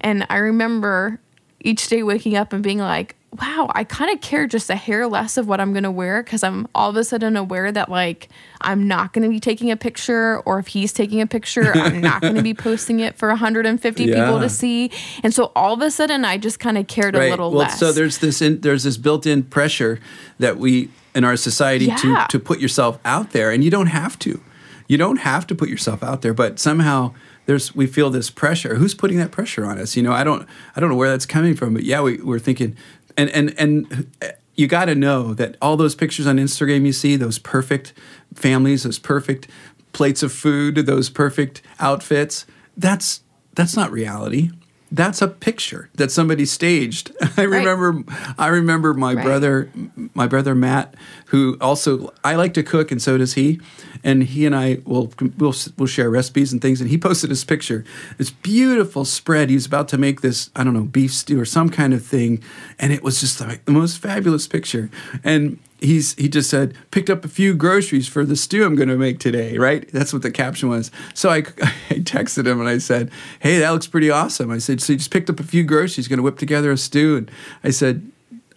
And 0.00 0.26
I 0.30 0.36
remember 0.36 1.20
each 1.60 1.88
day 1.88 2.02
waking 2.02 2.36
up 2.36 2.52
and 2.52 2.62
being 2.62 2.78
like, 2.78 3.15
wow, 3.32 3.70
I 3.74 3.84
kind 3.84 4.12
of 4.12 4.20
care 4.20 4.46
just 4.46 4.70
a 4.70 4.76
hair 4.76 5.06
less 5.06 5.36
of 5.36 5.48
what 5.48 5.60
I'm 5.60 5.72
going 5.72 5.82
to 5.84 5.90
wear 5.90 6.22
because 6.22 6.42
I'm 6.42 6.68
all 6.74 6.90
of 6.90 6.96
a 6.96 7.04
sudden 7.04 7.36
aware 7.36 7.70
that 7.70 7.90
like 7.90 8.28
I'm 8.60 8.88
not 8.88 9.12
going 9.12 9.24
to 9.24 9.28
be 9.28 9.40
taking 9.40 9.70
a 9.70 9.76
picture 9.76 10.40
or 10.40 10.58
if 10.58 10.68
he's 10.68 10.92
taking 10.92 11.20
a 11.20 11.26
picture, 11.26 11.72
I'm 11.74 12.00
not 12.00 12.22
going 12.22 12.36
to 12.36 12.42
be 12.42 12.54
posting 12.54 13.00
it 13.00 13.16
for 13.16 13.28
150 13.28 14.04
yeah. 14.04 14.24
people 14.24 14.40
to 14.40 14.48
see. 14.48 14.90
And 15.22 15.34
so 15.34 15.52
all 15.54 15.74
of 15.74 15.82
a 15.82 15.90
sudden 15.90 16.24
I 16.24 16.38
just 16.38 16.60
kind 16.60 16.78
of 16.78 16.86
cared 16.86 17.14
right. 17.14 17.26
a 17.26 17.30
little 17.30 17.50
well, 17.50 17.60
less. 17.60 17.78
So 17.78 17.92
there's 17.92 18.18
this 18.18 18.40
in, 18.40 18.60
there's 18.60 18.84
this 18.84 18.96
built-in 18.96 19.44
pressure 19.44 20.00
that 20.38 20.56
we 20.58 20.90
in 21.14 21.24
our 21.24 21.36
society 21.36 21.86
yeah. 21.86 21.96
to 21.96 22.26
to 22.30 22.38
put 22.38 22.60
yourself 22.60 22.98
out 23.04 23.32
there 23.32 23.50
and 23.50 23.64
you 23.64 23.70
don't 23.70 23.88
have 23.88 24.18
to. 24.20 24.40
You 24.88 24.96
don't 24.96 25.16
have 25.16 25.48
to 25.48 25.54
put 25.54 25.68
yourself 25.68 26.04
out 26.04 26.22
there, 26.22 26.32
but 26.32 26.60
somehow 26.60 27.12
there's 27.46 27.74
we 27.74 27.86
feel 27.86 28.10
this 28.10 28.30
pressure. 28.30 28.74
Who's 28.74 28.94
putting 28.94 29.18
that 29.18 29.30
pressure 29.30 29.64
on 29.64 29.78
us? 29.78 29.96
You 29.96 30.02
know, 30.02 30.12
I 30.12 30.22
don't 30.24 30.46
I 30.74 30.80
don't 30.80 30.90
know 30.90 30.96
where 30.96 31.08
that's 31.08 31.26
coming 31.26 31.54
from, 31.54 31.74
but 31.74 31.84
yeah, 31.84 32.02
we, 32.02 32.18
we're 32.18 32.38
thinking, 32.38 32.76
and 33.16 33.30
and 33.30 33.54
and 33.58 34.10
uh, 34.22 34.28
you 34.54 34.66
got 34.66 34.86
to 34.86 34.94
know 34.94 35.34
that 35.34 35.56
all 35.60 35.76
those 35.76 35.94
pictures 35.94 36.26
on 36.26 36.36
Instagram 36.36 36.86
you 36.86 36.92
see, 36.92 37.16
those 37.16 37.38
perfect 37.38 37.92
families, 38.34 38.84
those 38.84 38.98
perfect 38.98 39.48
plates 39.92 40.22
of 40.22 40.32
food, 40.32 40.76
those 40.76 41.10
perfect 41.10 41.62
outfits, 41.78 42.46
that's 42.76 43.22
that's 43.54 43.76
not 43.76 43.90
reality 43.90 44.50
that's 44.96 45.20
a 45.20 45.28
picture 45.28 45.90
that 45.94 46.10
somebody 46.10 46.46
staged. 46.46 47.12
I 47.36 47.42
remember 47.42 47.92
right. 47.92 48.34
I 48.38 48.48
remember 48.48 48.94
my 48.94 49.14
right. 49.14 49.24
brother 49.24 49.70
my 50.14 50.26
brother 50.26 50.54
Matt 50.54 50.94
who 51.26 51.58
also 51.60 52.12
I 52.24 52.36
like 52.36 52.54
to 52.54 52.62
cook 52.62 52.90
and 52.90 53.00
so 53.00 53.18
does 53.18 53.34
he 53.34 53.60
and 54.02 54.22
he 54.22 54.46
and 54.46 54.56
I 54.56 54.78
will 54.84 55.12
we'll, 55.36 55.54
we'll 55.76 55.86
share 55.86 56.08
recipes 56.08 56.52
and 56.52 56.62
things 56.62 56.80
and 56.80 56.88
he 56.88 56.96
posted 57.06 57.30
his 57.30 57.44
picture 57.44 57.84
this 58.16 58.30
beautiful 58.30 59.04
spread 59.04 59.50
he's 59.50 59.66
about 59.66 59.88
to 59.88 59.98
make 59.98 60.22
this 60.22 60.50
I 60.56 60.64
don't 60.64 60.74
know 60.74 60.84
beef 60.84 61.12
stew 61.12 61.38
or 61.38 61.44
some 61.44 61.68
kind 61.68 61.92
of 61.92 62.04
thing 62.04 62.42
and 62.78 62.92
it 62.92 63.02
was 63.02 63.20
just 63.20 63.40
like 63.40 63.64
the 63.66 63.72
most 63.72 63.98
fabulous 63.98 64.48
picture 64.48 64.90
and 65.22 65.58
he's 65.80 66.14
he 66.14 66.28
just 66.28 66.50
said 66.50 66.74
picked 66.90 67.10
up 67.10 67.24
a 67.24 67.28
few 67.28 67.54
groceries 67.54 68.08
for 68.08 68.24
the 68.24 68.36
stew 68.36 68.64
I'm 68.64 68.76
going 68.76 68.88
to 68.88 68.96
make 68.96 69.18
today, 69.18 69.58
right? 69.58 69.88
That's 69.92 70.12
what 70.12 70.22
the 70.22 70.30
caption 70.30 70.68
was. 70.68 70.90
So 71.14 71.30
I, 71.30 71.38
I 71.90 72.00
texted 72.00 72.46
him 72.46 72.60
and 72.60 72.68
I 72.68 72.78
said, 72.78 73.10
"Hey, 73.40 73.58
that 73.58 73.70
looks 73.70 73.86
pretty 73.86 74.10
awesome." 74.10 74.50
I 74.50 74.58
said, 74.58 74.80
"So 74.80 74.92
you 74.92 74.98
just 74.98 75.10
picked 75.10 75.30
up 75.30 75.40
a 75.40 75.44
few 75.44 75.64
groceries, 75.64 76.08
going 76.08 76.18
to 76.18 76.22
whip 76.22 76.38
together 76.38 76.70
a 76.70 76.76
stew." 76.76 77.16
And 77.16 77.30
I 77.64 77.70
said, 77.70 78.10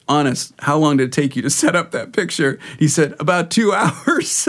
"Honest, 0.09 0.53
how 0.59 0.77
long 0.77 0.97
did 0.97 1.05
it 1.05 1.11
take 1.13 1.35
you 1.37 1.41
to 1.43 1.49
set 1.49 1.75
up 1.75 1.91
that 1.91 2.11
picture?" 2.11 2.59
He 2.77 2.87
said, 2.89 3.13
"About 3.19 3.49
2 3.51 3.71
hours." 3.81 4.47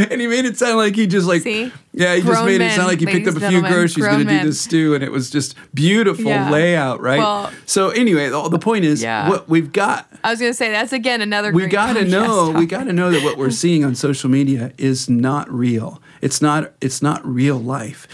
and 0.00 0.20
he 0.20 0.26
made 0.26 0.44
it 0.44 0.56
sound 0.58 0.76
like 0.76 0.94
he 0.94 1.06
just 1.06 1.26
like 1.26 1.42
See? 1.42 1.72
yeah 1.92 2.14
he 2.14 2.20
just 2.20 2.26
Grown 2.32 2.44
made 2.46 2.60
it 2.60 2.72
sound 2.72 2.88
like 2.88 3.00
he 3.00 3.06
picked 3.06 3.26
up 3.26 3.36
a 3.36 3.48
few 3.48 3.60
groceries 3.62 4.04
going 4.04 4.26
to 4.26 4.38
do 4.38 4.44
this 4.46 4.60
stew 4.60 4.94
and 4.94 5.02
it 5.02 5.10
was 5.10 5.30
just 5.30 5.54
beautiful 5.72 6.24
Yeah. 6.26 6.50
layout 6.50 7.00
right 7.00 7.18
Well- 7.18 7.50
so 7.64 7.88
anyway 7.90 8.28
the, 8.28 8.48
the 8.50 8.58
point 8.58 8.84
is 8.84 9.02
Yeah. 9.02 9.28
what 9.30 9.48
we've 9.48 9.72
got 9.72 10.06
I 10.22 10.30
was 10.30 10.40
gonna 10.40 10.52
say 10.52 10.70
that's 10.70 10.92
again 10.92 11.22
another. 11.22 11.52
we 11.52 11.66
got 11.66 11.94
to 11.94 12.00
podcast 12.00 12.10
know 12.10 12.50
we 12.50 12.66
got 12.66 12.84
to 12.84 12.92
know 12.92 13.10
that 13.10 13.22
what 13.24 13.38
we're 13.38 13.50
seeing 13.64 13.82
on 13.84 13.94
social 13.94 14.28
media 14.28 14.72
is 14.76 15.08
not 15.08 15.50
real 15.50 16.02
it's 16.20 16.42
not 16.42 16.72
it's 16.82 17.00
not 17.00 17.24
real 17.26 17.58
life 17.58 18.06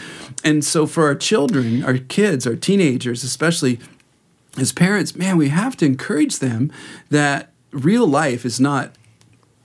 and 0.45 0.65
so 0.65 0.87
for 0.87 1.05
our 1.07 1.15
children 1.17 1.83
our 1.85 1.99
kids 1.99 2.47
our 2.47 2.57
teenagers 2.57 3.25
especially 3.25 3.81
as 4.57 4.73
parents 4.73 5.17
man 5.17 5.37
we 5.37 5.49
have 5.49 5.77
to 5.77 5.87
encourage 5.87 6.39
them 6.39 6.71
that 7.11 7.53
real 7.73 8.07
life 8.07 8.45
is 8.45 8.61
not 8.61 8.95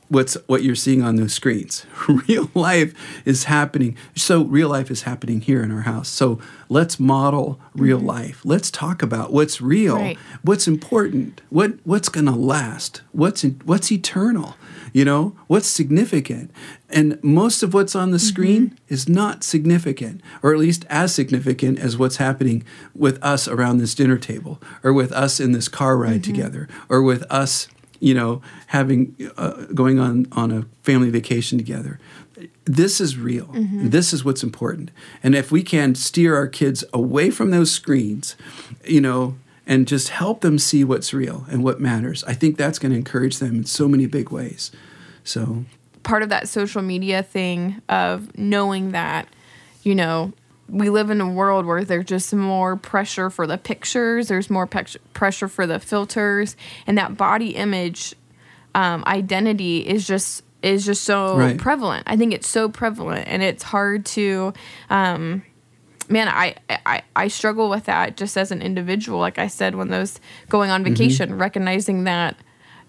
what's 0.10 0.36
what 0.48 0.64
you're 0.64 0.76
seeing 0.76 1.02
on 1.02 1.16
those 1.16 1.34
screens. 1.34 1.86
real 2.28 2.50
life 2.54 2.94
is 3.26 3.46
happening. 3.46 3.96
So 4.16 4.44
real 4.44 4.70
life 4.70 4.92
is 4.92 5.04
happening 5.04 5.42
here 5.42 5.64
in 5.64 5.72
our 5.72 5.82
house. 5.82 6.10
So 6.10 6.40
let's 6.68 7.00
model 7.00 7.60
real 7.74 7.98
mm-hmm. 7.98 8.08
life. 8.08 8.42
Let's 8.44 8.70
talk 8.70 9.02
about 9.02 9.32
what's 9.32 9.62
real, 9.62 9.96
Right. 9.96 10.18
what's 10.42 10.68
important, 10.68 11.42
what 11.50 11.74
what's 11.84 12.10
going 12.10 12.26
to 12.26 12.32
last, 12.32 13.02
what's 13.12 13.44
in, 13.44 13.62
what's 13.66 13.92
eternal, 13.92 14.56
you 14.92 15.06
know, 15.06 15.36
what's 15.48 15.68
significant. 15.68 16.52
And 16.90 17.24
most 17.24 17.62
of 17.62 17.76
what's 17.76 17.96
on 17.96 18.10
the 18.10 18.18
mm-hmm. 18.18 18.28
screen 18.28 18.80
is 18.88 19.08
not 19.08 19.44
significant, 19.44 20.22
or 20.42 20.52
at 20.52 20.60
least 20.60 20.86
as 20.90 21.14
significant 21.14 21.78
as 21.78 21.98
what's 21.98 22.18
happening 22.18 22.64
with 22.96 23.24
us 23.24 23.48
around 23.48 23.78
this 23.78 23.94
dinner 23.94 24.18
table, 24.18 24.60
or 24.84 24.92
with 24.92 25.12
us 25.12 25.40
in 25.40 25.52
this 25.52 25.68
car 25.68 25.98
ride 25.98 26.22
mm-hmm. 26.24 26.34
together, 26.34 26.68
or 26.90 27.04
with 27.04 27.24
us 27.30 27.68
you 28.00 28.14
know, 28.14 28.42
having 28.68 29.16
uh, 29.38 29.66
going 29.74 30.00
on 30.00 30.28
on 30.32 30.52
a 30.52 30.66
family 30.84 31.10
vacation 31.10 31.58
together. 31.58 32.00
This 32.66 33.02
is 33.02 33.18
real. 33.18 33.50
This 33.54 34.14
is 34.14 34.24
what's 34.24 34.44
important. 34.44 34.92
And 35.22 35.36
if 35.36 35.52
we 35.52 35.64
can 35.64 35.96
steer 35.96 36.36
our 36.36 36.48
kids 36.48 36.86
away 36.94 37.32
from 37.32 37.52
those 37.52 37.72
screens, 37.72 38.36
you 38.86 39.02
know, 39.02 39.36
and 39.66 39.88
just 39.88 40.10
help 40.10 40.42
them 40.42 40.58
see 40.58 40.84
what's 40.84 41.14
real 41.14 41.46
and 41.50 41.64
what 41.64 41.82
matters, 41.82 42.24
I 42.24 42.34
think 42.34 42.58
that's 42.58 42.80
going 42.80 42.92
to 42.92 42.98
encourage 42.98 43.40
them 43.40 43.58
in 43.58 43.64
so 43.66 43.88
many 43.88 44.06
big 44.06 44.30
ways. 44.30 44.72
So, 45.24 45.66
part 46.04 46.24
of 46.24 46.30
that 46.30 46.48
social 46.48 46.82
media 46.82 47.22
thing 47.22 47.82
of 47.90 48.36
knowing 48.38 48.92
that, 48.92 49.28
you 49.84 49.94
know, 49.94 50.34
we 50.70 50.90
live 50.90 51.10
in 51.10 51.20
a 51.22 51.30
world 51.30 51.66
where 51.66 51.84
there's 51.84 52.06
just 52.06 52.34
more 52.34 52.76
pressure 52.76 53.30
for 53.30 53.46
the 53.48 53.58
pictures, 53.58 54.28
there's 54.28 54.50
more 54.50 54.68
pec- 54.68 54.98
pressure 55.14 55.48
for 55.48 55.66
the 55.68 55.80
filters, 55.80 56.56
and 56.88 56.98
that 56.98 57.18
body 57.18 57.56
image 57.56 58.16
um, 58.76 59.04
identity 59.08 59.80
is 59.80 60.06
just 60.08 60.44
is 60.62 60.86
just 60.86 61.04
so 61.04 61.38
Right. 61.38 61.58
prevalent. 61.58 62.04
I 62.06 62.18
think 62.18 62.34
it's 62.34 62.48
so 62.48 62.70
prevalent, 62.70 63.28
and 63.28 63.42
it's 63.42 63.64
hard 63.64 64.06
to. 64.08 64.54
Um, 64.90 65.42
man, 66.10 66.28
I, 66.28 66.56
I 66.86 67.02
I 67.16 67.28
struggle 67.30 67.70
with 67.70 67.86
that 67.86 68.18
just 68.18 68.38
as 68.38 68.52
an 68.52 68.62
individual. 68.62 69.20
Like 69.20 69.40
I 69.40 69.48
said, 69.48 69.76
when 69.76 69.88
those 69.90 70.20
going 70.50 70.70
on 70.70 70.84
vacation, 70.84 71.38
recognizing 71.38 72.04
that 72.04 72.36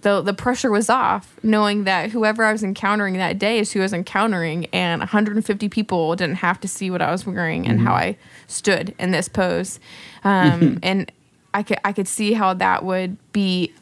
the 0.02 0.23
the 0.23 0.35
pressure 0.35 0.71
was 0.71 0.88
off, 0.88 1.37
knowing 1.42 1.85
that 1.85 2.11
whoever 2.11 2.45
I 2.45 2.52
was 2.52 2.62
encountering 2.62 3.14
that 3.14 3.38
day 3.38 3.59
is 3.59 3.73
who 3.73 3.80
I 3.80 3.83
was 3.83 3.92
encountering, 3.92 4.66
and 4.66 5.00
150 5.00 5.69
people 5.69 6.16
didn't 6.16 6.37
have 6.37 6.61
to 6.61 6.69
see 6.69 6.90
what 6.90 7.02
I 7.02 7.11
was 7.11 7.26
wearing 7.26 7.66
and 7.66 7.80
how 7.80 7.95
I 7.95 8.16
stood 8.47 8.95
in 8.99 9.11
this 9.11 9.28
pose, 9.28 9.78
um, 10.25 10.78
and 10.83 11.11
I 11.52 11.62
could 11.62 11.78
I 11.85 11.92
could 11.92 12.09
see 12.09 12.33
how 12.33 12.54
that 12.54 12.85
would 12.85 13.16
be 13.33 13.73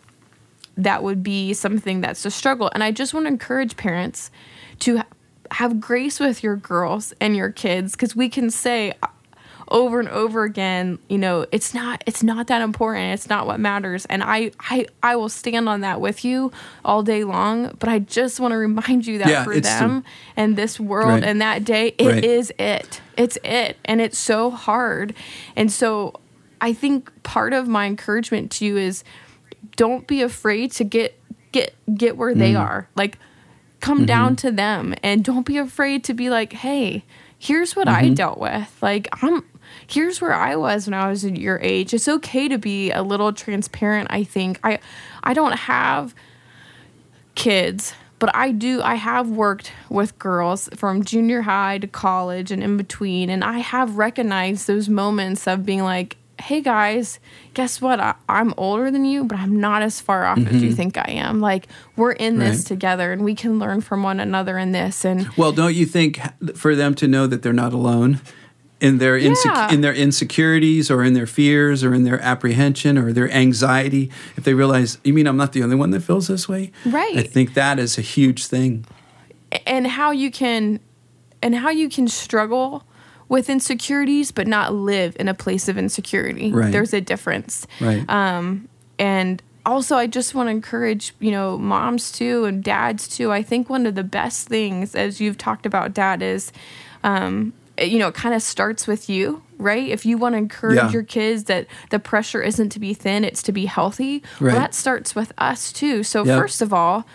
that 0.77 1.03
would 1.03 1.23
be 1.23 1.53
something 1.53 2.01
that's 2.01 2.25
a 2.25 2.31
struggle. 2.31 2.71
And 2.73 2.85
I 2.85 2.93
just 2.93 3.13
want 3.13 3.27
to 3.27 3.29
encourage 3.29 3.77
parents 3.77 4.31
to 4.81 5.03
have 5.51 5.81
grace 5.81 6.21
with 6.21 6.43
your 6.43 6.57
girls 6.57 7.13
and 7.21 7.37
your 7.37 7.51
kids 7.51 7.93
because 7.93 8.15
we 8.15 8.29
can 8.29 8.49
say 8.49 8.95
over 9.71 10.01
and 10.01 10.09
over 10.09 10.45
again, 10.45 10.99
you 11.09 11.19
know, 11.19 11.47
it's 11.53 11.75
not 11.75 12.03
it's 12.07 12.23
not 12.23 12.47
that 12.49 12.63
important. 12.63 13.13
It's 13.15 13.29
not 13.29 13.47
what 13.47 13.61
matters. 13.61 14.07
And 14.07 14.23
I 14.23 14.53
I 14.61 14.87
I 15.03 15.17
will 15.17 15.29
stand 15.29 15.69
on 15.69 15.83
that 15.83 16.01
with 16.01 16.25
you 16.25 16.51
all 16.85 17.03
day 17.03 17.25
long, 17.25 17.75
but 17.79 17.89
I 17.89 17.99
just 17.99 18.41
want 18.41 18.53
to 18.53 18.57
remind 18.59 19.07
you 19.07 19.19
that 19.19 19.29
Yeah, 19.29 19.45
for 19.45 19.53
it's 19.53 19.73
the- 19.73 19.81
them 19.81 20.05
and 20.37 20.57
this 20.57 20.81
world 20.81 21.09
Right. 21.09 21.25
and 21.25 21.41
that 21.41 21.65
day, 21.65 21.95
it 21.99 22.25
is 22.25 22.53
Right. 22.59 22.69
it. 22.81 23.01
It's 23.17 23.39
it. 23.45 23.77
And 23.85 24.01
it's 24.01 24.19
so 24.19 24.51
hard. 24.51 25.15
And 25.57 25.71
so 25.71 26.15
I 26.61 26.73
think 26.73 27.11
part 27.23 27.53
of 27.53 27.69
my 27.69 27.87
encouragement 27.87 28.51
to 28.53 28.65
you 28.65 28.77
is 28.77 29.05
don't 29.77 30.07
be 30.07 30.23
afraid 30.23 30.73
to 30.73 30.85
get 30.85 31.19
get 31.53 31.75
get 31.95 32.17
where 32.17 32.35
they 32.35 32.53
Mm. 32.55 32.61
are. 32.61 32.89
Like 32.97 33.19
come 33.81 33.99
Mm-hmm. 33.99 34.07
down 34.07 34.37
to 34.37 34.51
them 34.51 34.95
and 35.03 35.23
don't 35.25 35.47
be 35.47 35.57
afraid 35.59 36.05
to 36.05 36.15
be 36.15 36.31
like, 36.31 36.53
"Hey, 36.53 37.05
here's 37.39 37.77
what 37.77 37.87
Mm-hmm. 37.87 38.05
I 38.07 38.09
dealt 38.11 38.39
with." 38.39 38.77
Like 38.83 39.09
I'm 39.23 39.45
here's 39.87 40.21
where 40.21 40.35
I 40.35 40.57
was 40.57 40.87
when 40.87 40.95
I 40.95 41.09
was 41.09 41.25
at 41.25 41.37
your 41.37 41.59
age. 41.61 41.93
It's 41.95 42.09
okay 42.09 42.49
to 42.49 42.59
be 42.59 42.91
a 42.91 43.03
little 43.03 43.33
transparent, 43.33 44.09
I 44.11 44.25
think. 44.25 44.61
I 44.63 44.79
I 45.23 45.35
don't 45.35 45.57
have 45.57 46.15
kids, 47.35 47.95
but 48.19 48.35
I 48.35 48.53
do 48.53 48.83
I 48.83 48.97
have 48.97 49.29
worked 49.29 49.73
with 49.89 50.19
girls 50.19 50.69
from 50.75 51.05
junior 51.05 51.43
high 51.43 51.79
to 51.79 51.87
college 51.87 52.51
and 52.51 52.63
in 52.63 52.77
between 52.77 53.31
and 53.31 53.43
I 53.43 53.59
have 53.59 53.97
recognized 53.97 54.67
those 54.67 54.89
moments 54.89 55.47
of 55.47 55.65
being 55.65 55.83
like, 55.83 56.17
"Hey 56.41 56.61
guys, 56.61 57.19
guess 57.55 57.81
what? 57.81 57.99
I, 58.01 58.15
I'm 58.29 58.53
older 58.57 58.91
than 58.91 59.05
you, 59.05 59.25
but 59.25 59.39
I'm 59.39 59.59
not 59.59 59.83
as 59.83 60.01
far 60.01 60.27
off 60.27 60.39
as 60.39 60.63
you 60.63 60.69
mm-hmm. 60.69 60.77
think 60.77 60.99
I 60.99 61.13
am. 61.13 61.41
Like 61.41 61.67
we're 61.97 62.13
in 62.13 62.39
this 62.39 62.59
Right. 62.59 62.67
together 62.67 63.13
and 63.13 63.23
we 63.23 63.35
can 63.35 63.59
learn 63.59 63.81
from 63.81 64.03
one 64.03 64.21
another 64.21 64.59
in 64.59 64.73
this 64.73 65.05
and 65.05 65.29
well, 65.37 65.53
don't 65.53 65.75
you 65.75 65.87
think 65.87 66.21
for 66.57 66.75
them 66.75 66.95
to 66.97 67.09
know 67.09 67.27
that 67.27 67.43
they're 67.43 67.53
not 67.53 67.73
alone 67.73 68.21
in 68.81 68.99
their 68.99 69.19
inse- 69.19 69.73
in 69.73 69.81
their 69.81 69.93
insecurities 69.95 70.91
or 70.91 71.03
in 71.03 71.15
their 71.15 71.27
fears 71.27 71.83
or 71.83 71.93
in 71.95 72.05
their 72.05 72.21
apprehension 72.21 72.97
or 72.97 73.13
their 73.13 73.31
anxiety, 73.31 74.11
if 74.37 74.45
they 74.45 74.55
realize, 74.55 74.99
you 75.05 75.13
mean 75.13 75.27
I'm 75.27 75.37
not 75.37 75.53
the 75.53 75.63
only 75.63 75.77
one 75.77 75.91
that 75.91 76.01
feels 76.01 76.29
this 76.29 76.49
way? 76.49 76.71
Right. 76.87 77.17
I 77.17 77.23
think 77.23 77.55
that 77.55 77.79
is 77.79 77.99
a 77.99 78.03
huge 78.03 78.47
thing. 78.47 78.85
and 79.67 79.87
how 79.87 80.11
you 80.11 80.31
can 80.31 80.79
and 81.43 81.55
how 81.55 81.71
you 81.71 81.89
can 81.89 82.07
struggle 82.09 82.85
with 83.29 83.49
insecurities 83.51 84.31
but 84.33 84.47
not 84.47 84.73
live 84.75 85.17
in 85.19 85.27
a 85.29 85.35
place 85.35 85.69
of 85.69 85.77
insecurity 85.79 86.51
Right. 86.53 86.71
there's 86.73 86.93
a 86.95 87.01
difference 87.01 87.67
Right. 87.81 88.05
um, 88.11 88.69
and 88.99 89.43
also 89.65 89.97
i 89.97 90.07
just 90.07 90.35
want 90.35 90.47
to 90.49 90.51
encourage 90.51 91.15
you 91.21 91.31
know 91.31 91.57
moms 91.59 92.11
too 92.13 92.45
and 92.45 92.63
dads 92.65 93.07
too 93.09 93.31
i 93.33 93.43
think 93.43 93.69
one 93.71 93.87
of 93.87 93.95
the 93.95 94.05
best 94.05 94.49
things 94.49 94.95
as 94.95 95.21
you've 95.21 95.37
talked 95.39 95.65
about 95.67 95.95
dad 95.95 96.23
is 96.23 96.53
um, 97.05 97.53
you 97.81 97.99
know 97.99 98.09
it 98.09 98.15
kind 98.15 98.35
of 98.35 98.43
starts 98.43 98.87
with 98.87 99.09
you 99.09 99.43
right 99.59 99.89
if 99.89 100.05
you 100.07 100.17
want 100.19 100.33
to 100.35 100.39
encourage 100.39 100.77
Yeah. 100.77 100.91
your 100.91 101.03
kids 101.03 101.45
that 101.45 101.67
the 101.91 101.99
pressure 101.99 102.43
isn't 102.43 102.71
to 102.71 102.79
be 102.81 102.95
thin 102.95 103.25
it's 103.25 103.43
to 103.45 103.53
be 103.53 103.67
healthy 103.67 104.23
Right. 104.41 104.53
well 104.53 104.61
that 104.61 104.75
starts 104.75 105.15
with 105.15 105.33
us 105.39 105.73
too 105.73 106.03
so 106.03 106.25
Yep. 106.25 106.39
first 106.41 106.63
of 106.63 106.73
all 106.73 107.07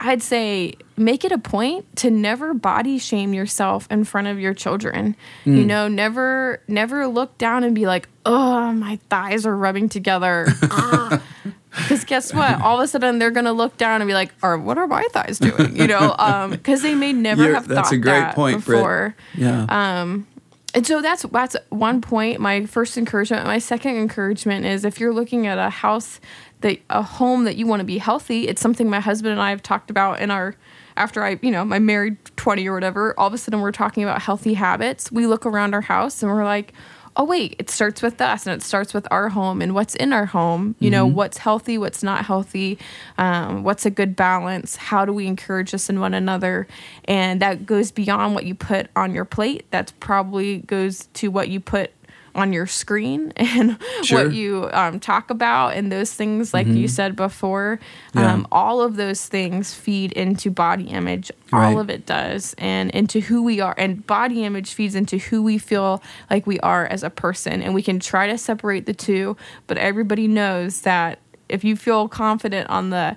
I'd 0.00 0.22
say 0.22 0.74
make 0.96 1.24
it 1.24 1.32
a 1.32 1.38
point 1.38 1.84
to 1.96 2.08
never 2.10 2.54
body 2.54 2.98
shame 2.98 3.34
yourself 3.34 3.88
in 3.90 4.04
front 4.04 4.28
of 4.28 4.38
your 4.38 4.54
children. 4.54 5.16
Mm. 5.44 5.56
You 5.56 5.64
know, 5.64 5.88
never 5.88 6.62
never 6.68 7.08
look 7.08 7.36
down 7.36 7.64
and 7.64 7.74
be 7.74 7.84
like, 7.84 8.08
"Oh, 8.24 8.70
my 8.74 9.00
thighs 9.10 9.44
are 9.44 9.56
rubbing 9.56 9.88
together." 9.88 10.46
Because 11.70 12.04
guess 12.04 12.32
what? 12.32 12.60
All 12.62 12.78
of 12.78 12.84
a 12.84 12.88
sudden 12.88 13.18
they're 13.18 13.30
gonna 13.30 13.52
look 13.52 13.76
down 13.76 14.00
and 14.00 14.08
be 14.08 14.14
like, 14.14 14.32
"Or 14.42 14.56
what 14.58 14.78
are 14.78 14.86
my 14.86 15.06
thighs 15.12 15.38
doing?" 15.38 15.76
You 15.76 15.86
know, 15.86 16.48
because 16.50 16.82
they 16.82 16.94
may 16.94 17.12
never 17.12 17.42
You're- 17.42 17.54
have 17.54 17.68
that's 17.68 17.88
thought 17.88 17.94
a 17.94 17.98
great 17.98 18.12
that 18.12 18.34
point, 18.34 18.64
before. 18.64 19.14
Yeah. 19.36 19.66
Um, 19.68 20.26
And 20.74 20.86
so 20.86 21.00
that's 21.00 21.22
that's 21.32 21.56
one 21.70 22.00
point. 22.00 22.40
My 22.40 22.66
first 22.66 22.96
encouragement. 22.98 23.46
My 23.46 23.58
second 23.58 23.96
encouragement 23.96 24.66
is 24.66 24.84
if 24.84 25.00
you're 25.00 25.14
looking 25.14 25.46
at 25.46 25.56
a 25.58 25.70
house 25.70 26.20
that 26.60 26.78
a 26.90 27.02
home 27.02 27.44
that 27.44 27.56
you 27.56 27.66
want 27.66 27.80
to 27.80 27.84
be 27.86 27.98
healthy. 27.98 28.48
It's 28.48 28.60
something 28.60 28.88
my 28.90 29.00
husband 29.00 29.32
and 29.32 29.40
I 29.40 29.50
have 29.50 29.62
talked 29.62 29.90
about 29.90 30.20
in 30.20 30.30
our 30.30 30.56
after 30.96 31.22
I 31.24 31.38
you 31.42 31.50
know 31.50 31.64
my 31.64 31.78
married 31.78 32.16
twenty 32.36 32.68
or 32.68 32.74
whatever. 32.74 33.14
All 33.18 33.28
of 33.28 33.32
a 33.34 33.38
sudden 33.38 33.60
we're 33.60 33.72
talking 33.72 34.02
about 34.02 34.20
healthy 34.22 34.54
habits. 34.54 35.10
We 35.10 35.26
look 35.26 35.46
around 35.46 35.74
our 35.74 35.82
house 35.82 36.22
and 36.22 36.30
we're 36.32 36.44
like. 36.44 36.72
Oh 37.16 37.24
wait! 37.24 37.56
It 37.58 37.70
starts 37.70 38.02
with 38.02 38.20
us, 38.20 38.46
and 38.46 38.54
it 38.54 38.64
starts 38.64 38.94
with 38.94 39.06
our 39.10 39.28
home 39.28 39.60
and 39.60 39.74
what's 39.74 39.94
in 39.94 40.12
our 40.12 40.26
home. 40.26 40.76
You 40.78 40.90
know, 40.90 41.06
what's 41.06 41.38
healthy, 41.38 41.78
what's 41.78 42.02
not 42.02 42.24
healthy, 42.24 42.78
um, 43.18 43.62
what's 43.64 43.84
a 43.86 43.90
good 43.90 44.14
balance. 44.14 44.76
How 44.76 45.04
do 45.04 45.12
we 45.12 45.26
encourage 45.26 45.74
us 45.74 45.90
in 45.90 46.00
one 46.00 46.14
another? 46.14 46.66
And 47.04 47.40
that 47.40 47.66
goes 47.66 47.90
beyond 47.90 48.34
what 48.34 48.44
you 48.44 48.54
put 48.54 48.88
on 48.96 49.14
your 49.14 49.24
plate. 49.24 49.66
That's 49.70 49.92
probably 49.92 50.58
goes 50.58 51.06
to 51.14 51.28
what 51.28 51.48
you 51.48 51.60
put 51.60 51.92
on 52.38 52.52
your 52.52 52.66
screen 52.66 53.32
and 53.36 53.76
Sure. 54.02 54.24
what 54.24 54.32
you 54.34 54.70
um, 54.72 55.00
talk 55.00 55.30
about 55.30 55.74
and 55.74 55.90
those 55.92 56.14
things 56.14 56.54
like 56.54 56.66
you 56.66 56.88
said 56.88 57.16
before 57.16 57.78
Mm-hmm. 58.08 58.18
Yeah. 58.20 58.32
um, 58.34 58.46
all 58.52 58.80
of 58.80 58.96
those 58.96 59.26
things 59.26 59.74
feed 59.74 60.12
into 60.12 60.50
body 60.50 60.84
image 60.84 61.30
Right. 61.52 61.66
all 61.72 61.78
of 61.80 61.90
it 61.90 62.06
does 62.06 62.54
and 62.58 62.90
into 62.92 63.20
who 63.20 63.42
we 63.42 63.60
are 63.60 63.74
and 63.76 64.06
body 64.06 64.44
image 64.44 64.72
feeds 64.74 64.94
into 64.94 65.18
who 65.18 65.42
we 65.42 65.58
feel 65.58 66.02
like 66.30 66.46
we 66.46 66.58
are 66.60 66.86
as 66.86 67.02
a 67.02 67.10
person 67.10 67.62
and 67.62 67.74
we 67.74 67.82
can 67.82 67.98
try 68.00 68.26
to 68.28 68.38
separate 68.38 68.86
the 68.86 68.94
two 68.94 69.36
but 69.66 69.76
everybody 69.78 70.26
knows 70.28 70.82
that 70.82 71.18
if 71.48 71.64
you 71.64 71.74
feel 71.76 72.08
confident 72.08 72.68
on 72.70 72.90
the 72.90 73.16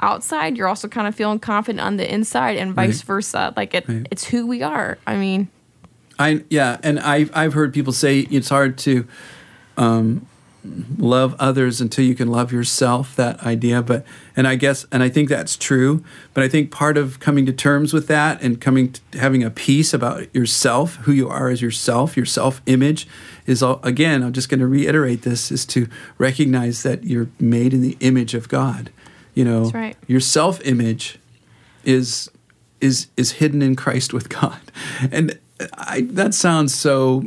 outside 0.00 0.56
you're 0.56 0.68
also 0.68 0.88
kind 0.88 1.06
of 1.06 1.14
feeling 1.14 1.38
confident 1.38 1.80
on 1.80 1.96
the 1.96 2.12
inside 2.12 2.56
and 2.56 2.74
vice 2.74 2.98
Right. 3.00 3.06
versa 3.06 3.52
like 3.56 3.74
it, 3.74 3.88
Right. 3.88 4.06
it's 4.10 4.24
who 4.24 4.46
we 4.46 4.62
are 4.62 4.98
i 5.06 5.16
mean 5.16 5.48
I 6.18 6.44
yeah, 6.50 6.78
and 6.82 7.00
I've 7.00 7.30
I've 7.34 7.54
heard 7.54 7.72
people 7.72 7.92
say 7.92 8.20
it's 8.20 8.48
hard 8.48 8.78
to 8.78 9.06
um, 9.76 10.26
love 10.98 11.34
others 11.38 11.80
until 11.80 12.04
you 12.04 12.14
can 12.14 12.28
love 12.28 12.52
yourself. 12.52 13.16
That 13.16 13.42
idea, 13.42 13.82
but 13.82 14.04
and 14.36 14.46
I 14.46 14.54
guess 14.54 14.86
and 14.92 15.02
I 15.02 15.08
think 15.08 15.28
that's 15.28 15.56
true. 15.56 16.04
But 16.34 16.44
I 16.44 16.48
think 16.48 16.70
part 16.70 16.96
of 16.96 17.20
coming 17.20 17.46
to 17.46 17.52
terms 17.52 17.92
with 17.92 18.06
that 18.08 18.40
and 18.42 18.60
coming 18.60 18.92
to 18.92 19.18
having 19.18 19.42
a 19.42 19.50
peace 19.50 19.92
about 19.92 20.32
yourself, 20.34 20.96
who 20.96 21.12
you 21.12 21.28
are 21.28 21.48
as 21.48 21.62
yourself, 21.62 22.16
your 22.16 22.26
self 22.26 22.62
image, 22.66 23.08
is 23.46 23.62
all, 23.62 23.80
again. 23.82 24.22
I'm 24.22 24.32
just 24.32 24.48
going 24.48 24.60
to 24.60 24.66
reiterate 24.66 25.22
this: 25.22 25.50
is 25.50 25.66
to 25.66 25.88
recognize 26.18 26.82
that 26.82 27.04
you're 27.04 27.28
made 27.40 27.74
in 27.74 27.80
the 27.80 27.96
image 28.00 28.34
of 28.34 28.48
God. 28.48 28.90
You 29.34 29.44
know, 29.44 29.62
That's 29.64 29.74
right. 29.74 29.96
your 30.06 30.20
self 30.20 30.60
image 30.62 31.18
is 31.84 32.30
is 32.80 33.06
is 33.16 33.32
hidden 33.32 33.62
in 33.62 33.76
Christ 33.76 34.12
with 34.12 34.28
God. 34.28 34.60
And 35.10 35.38
I 35.74 36.02
that 36.10 36.34
sounds 36.34 36.74
so 36.74 37.24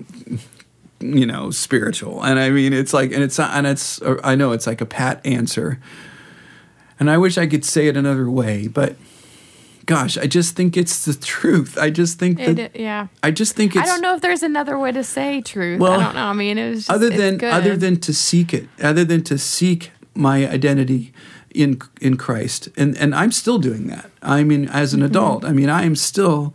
you 1.00 1.25
know 1.25 1.51
spiritual 1.51 2.24
and 2.24 2.39
i 2.39 2.50
mean 2.50 2.74
it's 2.74 2.94
like 2.94 3.12
and 3.12 3.22
it's 3.22 3.38
and 3.39 3.67
it's 3.67 4.01
i 4.24 4.34
know 4.34 4.53
it's 4.53 4.65
like 4.65 4.82
a 4.82 4.86
pat 4.86 5.24
answer 5.25 5.79
and 7.00 7.12
i 7.12 7.17
wish 7.17 7.38
i 7.38 7.46
could 7.46 7.65
say 7.65 7.88
it 7.88 7.98
another 7.98 8.29
way 8.29 8.67
but 8.67 8.96
gosh 9.86 10.17
i 10.17 10.25
just 10.25 10.55
think 10.55 10.75
it's 10.77 11.05
the 11.05 11.13
truth 11.13 11.77
i 11.77 11.89
just 11.89 12.17
think 12.17 12.38
that 12.38 12.58
it, 12.58 12.75
yeah 12.75 13.08
i 13.24 13.29
just 13.29 13.55
think 13.55 13.75
it's 13.75 13.84
I 13.84 13.86
don't 13.86 14.01
know 14.01 14.15
if 14.15 14.22
there's 14.22 14.41
another 14.41 14.79
way 14.79 14.91
to 14.94 15.03
say 15.03 15.41
truth. 15.41 15.79
Well, 15.79 16.00
I 16.00 16.03
don't 16.05 16.15
know. 16.15 16.25
I 16.25 16.34
mean, 16.34 16.58
it 16.58 16.70
was 16.70 16.88
just, 16.88 16.89
other 16.89 17.10
than 17.10 17.38
good. 17.38 17.53
other 17.53 17.75
than 17.75 18.00
to 18.00 18.13
seek 18.13 18.53
it 18.53 18.67
other 18.82 19.03
than 19.05 19.22
to 19.25 19.38
seek 19.38 19.91
my 20.15 20.48
identity 20.50 21.13
in 21.53 21.79
in 22.01 22.15
Christ 22.17 22.70
and 22.77 22.98
and 22.98 23.13
I'm 23.13 23.32
still 23.34 23.60
doing 23.60 23.88
that 23.88 24.10
I 24.24 24.44
mean 24.44 24.70
as 24.70 24.94
Mm-hmm. 24.94 25.01
an 25.03 25.05
adult 25.10 25.46
I 25.46 25.51
mean 25.51 25.70
I 25.70 25.84
am 25.84 25.96
still 25.96 26.53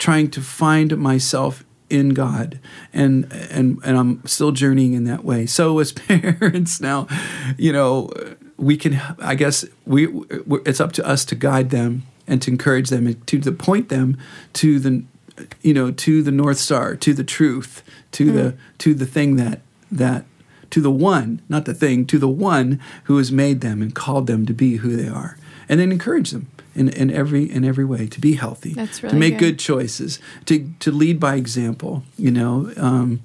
trying 0.00 0.28
to 0.30 0.40
find 0.40 0.96
myself 0.98 1.62
in 1.88 2.10
God. 2.10 2.58
And 2.92 3.32
and 3.32 3.78
and 3.84 3.96
I'm 3.96 4.26
still 4.26 4.50
journeying 4.50 4.94
in 4.94 5.04
that 5.04 5.24
way. 5.24 5.46
So 5.46 5.78
as 5.78 5.92
parents 6.08 6.80
now 6.80 7.06
you 7.56 7.72
know 7.72 8.10
we 8.56 8.76
can 8.76 9.00
I 9.20 9.34
guess 9.34 9.64
we 9.86 10.08
it's 10.66 10.80
up 10.80 10.92
to 10.92 11.06
us 11.06 11.24
to 11.26 11.34
guide 11.34 11.70
them 11.70 12.02
and 12.26 12.40
to 12.42 12.50
encourage 12.50 12.90
them 12.90 13.06
and 13.06 13.26
to, 13.26 13.40
to 13.40 13.52
point 13.52 13.88
them 13.88 14.16
to 14.54 14.78
the 14.78 15.04
you 15.62 15.74
know 15.74 15.90
to 15.90 16.22
the 16.22 16.30
north 16.30 16.58
star 16.58 16.94
to 16.96 17.14
the 17.14 17.24
truth 17.24 17.82
to 18.12 18.30
the 18.30 18.52
mm. 18.52 18.56
to 18.78 18.94
the 18.94 19.06
thing 19.06 19.36
that 19.36 19.60
that 19.90 20.24
to 20.70 20.80
the 20.80 20.90
one 20.90 21.40
not 21.48 21.64
the 21.64 21.74
thing 21.74 22.06
to 22.06 22.18
the 22.18 22.28
one 22.28 22.80
who 23.04 23.16
has 23.16 23.32
made 23.32 23.60
them 23.62 23.80
and 23.80 23.94
called 23.94 24.26
them 24.26 24.44
to 24.46 24.52
be 24.52 24.76
who 24.76 24.96
they 24.96 25.08
are 25.08 25.36
and 25.70 25.78
then 25.80 25.90
encourage 25.92 26.30
them 26.32 26.48
in, 26.74 26.88
in 26.90 27.10
every 27.10 27.44
in 27.50 27.64
every 27.64 27.84
way 27.86 28.06
to 28.08 28.20
be 28.20 28.34
healthy 28.34 28.74
That's 28.74 28.98
to 29.00 29.14
make 29.14 29.38
good. 29.38 29.52
good 29.52 29.58
choices 29.58 30.18
to 30.46 30.68
to 30.80 30.90
lead 30.90 31.18
by 31.18 31.36
example 31.36 32.02
you 32.18 32.30
know 32.30 32.72
um, 32.76 33.20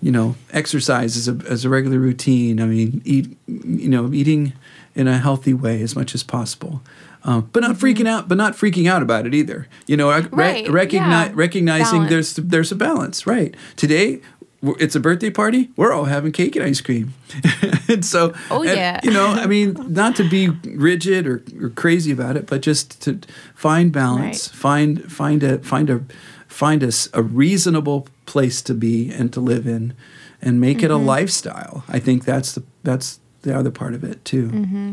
you 0.00 0.10
know 0.12 0.36
exercise 0.52 1.16
as 1.16 1.26
a, 1.28 1.34
as 1.50 1.64
a 1.64 1.68
regular 1.68 1.98
routine 1.98 2.60
i 2.60 2.66
mean 2.66 3.02
eat 3.04 3.36
you 3.46 3.88
know 3.88 4.12
eating 4.12 4.52
in 4.94 5.08
a 5.08 5.18
healthy 5.18 5.52
way 5.54 5.82
as 5.82 5.94
much 5.96 6.14
as 6.14 6.22
possible 6.22 6.80
um, 7.24 7.48
but 7.52 7.60
not 7.62 7.76
freaking 7.76 8.06
out 8.06 8.28
but 8.28 8.38
not 8.38 8.52
freaking 8.54 8.88
out 8.88 9.02
about 9.02 9.26
it 9.26 9.34
either 9.34 9.66
you 9.86 9.96
know 9.96 10.10
re- 10.12 10.28
Right, 10.32 10.68
recognize 10.70 11.28
yeah. 11.28 11.34
recognizing 11.34 12.02
Balance. 12.04 12.10
there's 12.10 12.36
there's 12.36 12.72
a 12.72 12.76
balance 12.76 13.26
right 13.26 13.54
today 13.76 14.20
it's 14.62 14.94
a 14.96 15.00
birthday 15.00 15.30
party 15.30 15.70
we're 15.76 15.92
all 15.92 16.04
having 16.06 16.32
cake 16.32 16.56
and 16.56 16.64
ice 16.64 16.80
cream 16.80 17.12
and 17.88 18.04
so 18.04 18.32
Oh, 18.50 18.62
and, 18.64 19.04
you 19.04 19.10
know 19.12 19.26
i 19.26 19.46
mean 19.46 19.76
not 19.92 20.16
to 20.16 20.28
be 20.28 20.48
rigid 20.64 21.26
or, 21.26 21.44
or 21.60 21.68
crazy 21.70 22.10
about 22.10 22.36
it 22.36 22.46
but 22.46 22.62
just 22.62 23.00
to 23.02 23.20
find 23.54 23.92
balance 23.92 24.48
Right. 24.48 24.56
find 24.58 25.12
find 25.12 25.42
a 25.42 25.58
find 25.58 25.90
a 25.90 26.00
find 26.48 26.82
us 26.82 27.08
a 27.12 27.22
reasonable 27.22 28.08
place 28.24 28.62
to 28.62 28.74
be 28.74 29.10
and 29.10 29.32
to 29.34 29.40
live 29.40 29.66
in 29.66 29.94
and 30.42 30.60
make 30.60 30.82
it 30.82 30.90
a 30.90 30.94
Mm-hmm. 30.94 31.06
lifestyle 31.06 31.84
i 31.88 31.98
think 31.98 32.24
that's 32.24 32.52
the 32.52 32.62
that's 32.82 33.20
the 33.42 33.56
other 33.56 33.70
part 33.70 33.94
of 33.94 34.02
it 34.04 34.24
too 34.24 34.48
Mm-hmm. 34.48 34.92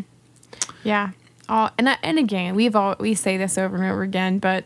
Yeah. 0.84 1.12
All 1.49 1.71
and 1.78 1.89
I, 1.89 1.97
and 2.04 2.17
again, 2.19 2.56
we've 2.56 2.76
all 2.76 2.95
we 2.99 3.13
say 3.15 3.38
this 3.38 3.58
over 3.58 3.76
and 3.76 3.84
over 3.86 4.02
again, 4.04 4.39
but 4.39 4.65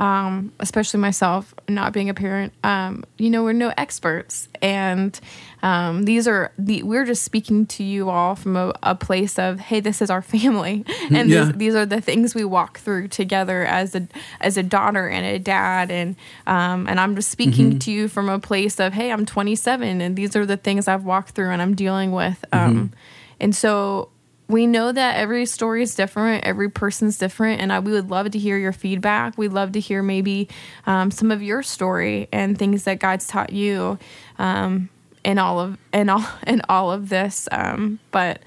um, 0.00 0.50
especially 0.60 0.98
myself, 0.98 1.54
not 1.68 1.92
being 1.92 2.08
a 2.08 2.14
parent, 2.14 2.54
um, 2.64 3.04
you 3.18 3.28
know, 3.28 3.44
we're 3.44 3.52
no 3.52 3.70
experts, 3.76 4.48
and 4.62 5.20
um, 5.62 6.04
these 6.04 6.26
are 6.26 6.52
the 6.58 6.82
we're 6.82 7.04
just 7.04 7.22
speaking 7.22 7.66
to 7.66 7.84
you 7.84 8.08
all 8.08 8.34
from 8.34 8.56
a, 8.56 8.72
a 8.82 8.94
place 8.94 9.38
of, 9.38 9.60
hey, 9.60 9.78
this 9.80 10.00
is 10.00 10.08
our 10.08 10.22
family, 10.34 10.86
and 11.10 11.28
Yeah. 11.28 11.44
these, 11.44 11.52
these 11.58 11.74
are 11.74 11.84
the 11.84 12.00
things 12.00 12.34
we 12.34 12.44
walk 12.44 12.78
through 12.78 13.08
together 13.08 13.66
as 13.66 13.94
a 13.94 14.08
as 14.40 14.56
a 14.56 14.62
daughter 14.62 15.06
and 15.06 15.26
a 15.26 15.38
dad, 15.38 15.90
and 15.90 16.16
um, 16.46 16.86
and 16.88 16.98
I'm 16.98 17.14
just 17.14 17.30
speaking 17.30 17.78
to 17.80 17.92
you 17.92 18.08
from 18.08 18.30
a 18.30 18.38
place 18.38 18.80
of, 18.80 18.94
hey, 18.94 19.12
I'm 19.12 19.26
27, 19.26 20.00
and 20.00 20.16
these 20.16 20.34
are 20.34 20.46
the 20.46 20.56
things 20.56 20.88
I've 20.88 21.04
walked 21.04 21.30
through 21.34 21.50
and 21.50 21.60
I'm 21.60 21.74
dealing 21.74 22.12
with, 22.12 22.42
um, 22.54 22.92
and 23.38 23.54
so 23.54 24.08
we 24.50 24.66
know 24.66 24.92
that 24.92 25.16
every 25.16 25.46
story 25.46 25.82
is 25.82 25.94
different 25.94 26.44
every 26.44 26.70
person's 26.70 27.18
different 27.18 27.60
and 27.60 27.72
I, 27.72 27.80
we 27.80 27.92
would 27.92 28.10
love 28.10 28.30
to 28.30 28.38
hear 28.38 28.58
your 28.58 28.72
feedback. 28.72 29.38
We'd 29.38 29.52
love 29.52 29.72
to 29.72 29.80
hear 29.80 30.02
maybe 30.02 30.48
um, 30.86 31.10
some 31.10 31.30
of 31.30 31.42
your 31.42 31.62
story 31.62 32.28
and 32.32 32.58
things 32.58 32.84
that 32.84 32.98
god's 32.98 33.26
taught 33.26 33.52
you 33.52 33.98
um, 34.38 34.88
in 35.24 35.38
all 35.38 35.60
of 35.60 35.78
in 35.92 36.08
all 36.08 36.26
in 36.46 36.62
all 36.68 36.90
of 36.90 37.08
this 37.08 37.48
um, 37.52 37.98
but 38.10 38.42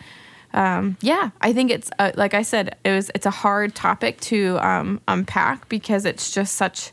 um, 0.54 0.98
yeah 1.02 1.32
i 1.42 1.54
think 1.54 1.72
it's 1.72 1.90
uh, 2.00 2.12
like 2.16 2.34
i 2.34 2.42
said 2.42 2.78
it 2.84 2.92
was 2.92 3.10
it's 3.16 3.26
a 3.26 3.32
hard 3.32 3.74
topic 3.74 4.20
to 4.22 4.58
um, 4.60 5.02
unpack 5.08 5.68
because 5.70 6.06
it's 6.06 6.34
just 6.34 6.56
such 6.56 6.92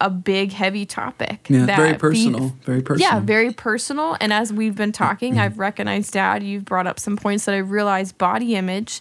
a 0.00 0.10
big 0.10 0.52
heavy 0.52 0.84
topic 0.86 1.46
yeah 1.48 1.66
very 1.66 1.94
personal 1.94 2.56
very 2.64 2.82
personal 2.82 3.12
yeah, 3.12 3.20
very 3.20 3.52
personal. 3.52 4.16
And 4.20 4.32
as 4.32 4.52
we've 4.52 4.76
been 4.76 4.92
talking, 4.92 5.38
I've 5.38 5.58
recognized, 5.58 6.12
Dad, 6.12 6.42
you've 6.42 6.64
brought 6.64 6.86
up 6.86 6.98
some 6.98 7.16
points 7.16 7.44
that 7.46 7.54
I 7.54 7.58
realized 7.58 8.18
body 8.18 8.54
image 8.54 9.00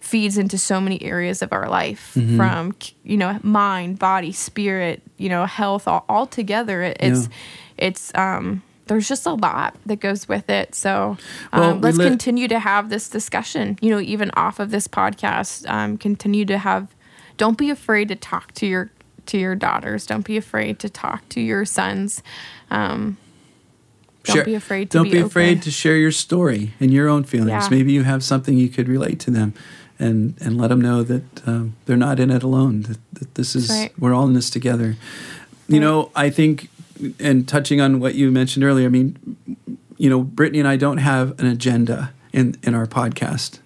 feeds 0.00 0.38
into 0.38 0.58
so 0.58 0.80
many 0.80 1.02
areas 1.02 1.42
of 1.42 1.52
our 1.52 1.68
life 1.68 2.16
from, 2.36 2.74
you 3.02 3.16
know, 3.16 3.38
mind, 3.42 3.98
body, 3.98 4.32
spirit, 4.32 5.02
you 5.16 5.28
know, 5.28 5.46
health, 5.46 5.88
all, 5.88 6.04
all 6.08 6.26
together. 6.26 6.82
It, 6.82 6.96
it's, 7.00 7.28
it's, 7.78 8.14
um, 8.14 8.62
there's 8.86 9.08
just 9.08 9.26
a 9.26 9.32
lot 9.32 9.76
that 9.86 10.00
goes 10.00 10.28
with 10.28 10.50
it. 10.50 10.74
So 10.74 11.16
um, 11.52 11.60
Well, 11.60 11.76
let's 11.76 11.96
lit- 11.96 12.08
continue 12.08 12.48
to 12.48 12.58
have 12.58 12.90
this 12.90 13.08
discussion, 13.08 13.78
you 13.80 13.90
know, 13.90 14.00
even 14.00 14.30
off 14.34 14.60
of 14.60 14.70
this 14.70 14.86
podcast, 14.88 15.68
um, 15.68 15.96
continue 15.96 16.44
to 16.46 16.58
have, 16.58 16.94
don't 17.36 17.58
be 17.58 17.70
afraid 17.70 18.08
to 18.08 18.16
talk 18.16 18.52
to 18.52 18.66
your, 18.66 18.90
to 19.26 19.38
your 19.38 19.54
daughters. 19.54 20.06
Don't 20.06 20.24
be 20.24 20.36
afraid 20.36 20.78
to 20.80 20.88
talk 20.88 21.28
to 21.30 21.40
your 21.40 21.64
sons. 21.64 22.22
Um, 22.70 23.16
don't 24.24 24.36
Share- 24.36 24.44
be 24.44 24.54
afraid 24.54 24.90
to 24.90 24.98
don't 24.98 25.04
be, 25.04 25.12
be 25.12 25.18
afraid 25.18 25.62
to 25.62 25.70
share 25.70 25.96
your 25.96 26.10
story 26.12 26.72
and 26.80 26.90
your 26.92 27.08
own 27.10 27.24
feelings 27.24 27.50
Yeah. 27.64 27.68
maybe 27.70 27.92
you 27.92 28.04
have 28.04 28.24
something 28.24 28.56
you 28.56 28.70
could 28.70 28.88
relate 28.88 29.20
to 29.20 29.30
them 29.30 29.52
and 29.98 30.34
and 30.40 30.56
let 30.56 30.68
them 30.68 30.80
know 30.80 31.02
that 31.02 31.46
um, 31.46 31.76
they're 31.84 31.98
not 31.98 32.18
in 32.18 32.30
it 32.30 32.42
alone 32.42 32.82
that, 32.82 32.98
that 33.12 33.34
this 33.34 33.54
is 33.54 33.68
right. 33.68 33.92
we're 33.98 34.14
all 34.14 34.24
in 34.26 34.32
this 34.32 34.48
together 34.48 34.96
you 35.68 35.74
Right. 35.76 35.80
know 35.82 36.10
i 36.16 36.30
think 36.30 36.70
and 37.20 37.46
touching 37.46 37.82
on 37.82 38.00
what 38.00 38.14
you 38.14 38.30
mentioned 38.30 38.64
earlier 38.64 38.86
i 38.86 38.90
mean 38.90 39.36
you 39.98 40.08
know 40.08 40.22
brittany 40.22 40.58
and 40.58 40.68
i 40.68 40.76
don't 40.76 40.98
have 40.98 41.38
an 41.38 41.44
agenda 41.46 42.14
in 42.32 42.56
in 42.62 42.74
our 42.74 42.86
podcast 42.86 43.58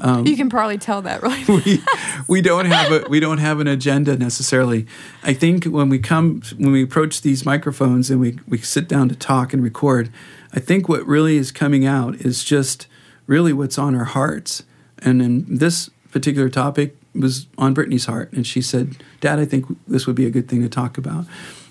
Um, 0.00 0.26
you 0.26 0.36
can 0.36 0.48
probably 0.48 0.78
tell 0.78 1.02
that, 1.02 1.22
right? 1.22 1.48
we, 1.48 1.82
we 2.28 2.40
don't 2.42 2.66
have 2.66 2.92
a 2.92 3.08
we 3.08 3.20
don't 3.20 3.38
have 3.38 3.60
an 3.60 3.66
agenda 3.66 4.16
necessarily. 4.16 4.86
I 5.22 5.32
think 5.32 5.64
when 5.64 5.88
we 5.88 5.98
come 5.98 6.42
when 6.58 6.72
we 6.72 6.82
approach 6.82 7.22
these 7.22 7.44
microphones 7.44 8.10
and 8.10 8.20
we 8.20 8.38
we 8.48 8.58
sit 8.58 8.88
down 8.88 9.08
to 9.08 9.16
talk 9.16 9.52
and 9.52 9.62
record, 9.62 10.10
I 10.52 10.60
think 10.60 10.88
what 10.88 11.06
really 11.06 11.36
is 11.36 11.52
coming 11.52 11.86
out 11.86 12.16
is 12.16 12.44
just 12.44 12.86
really 13.26 13.52
what's 13.52 13.78
on 13.78 13.94
our 13.94 14.04
hearts. 14.04 14.62
And 14.98 15.20
in 15.20 15.56
this 15.56 15.90
particular 16.10 16.48
topic 16.48 16.96
was 17.14 17.46
on 17.56 17.74
Brittany's 17.74 18.06
heart, 18.06 18.32
and 18.32 18.46
she 18.46 18.60
said, 18.60 18.96
"Dad, 19.20 19.38
I 19.38 19.44
think 19.44 19.66
this 19.86 20.06
would 20.06 20.16
be 20.16 20.26
a 20.26 20.30
good 20.30 20.48
thing 20.48 20.62
to 20.62 20.68
talk 20.68 20.98
about." 20.98 21.26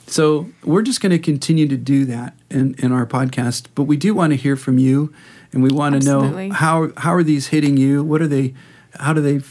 So 0.07 0.49
we're 0.63 0.81
just 0.83 1.01
going 1.01 1.11
to 1.11 1.19
continue 1.19 1.67
to 1.67 1.77
do 1.77 2.05
that 2.05 2.35
in, 2.49 2.75
in 2.77 2.91
our 2.91 3.05
podcast, 3.05 3.67
but 3.75 3.83
we 3.83 3.97
do 3.97 4.13
want 4.13 4.31
to 4.31 4.37
hear 4.37 4.55
from 4.55 4.77
you, 4.77 5.13
and 5.51 5.63
we 5.63 5.71
want 5.71 6.01
to 6.01 6.07
know 6.07 6.49
how 6.51 6.91
how 6.97 7.13
are 7.13 7.23
these 7.23 7.47
hitting 7.47 7.77
you? 7.77 8.03
What 8.03 8.21
are 8.21 8.27
they? 8.27 8.53
How 8.99 9.13
do 9.13 9.21
they? 9.21 9.41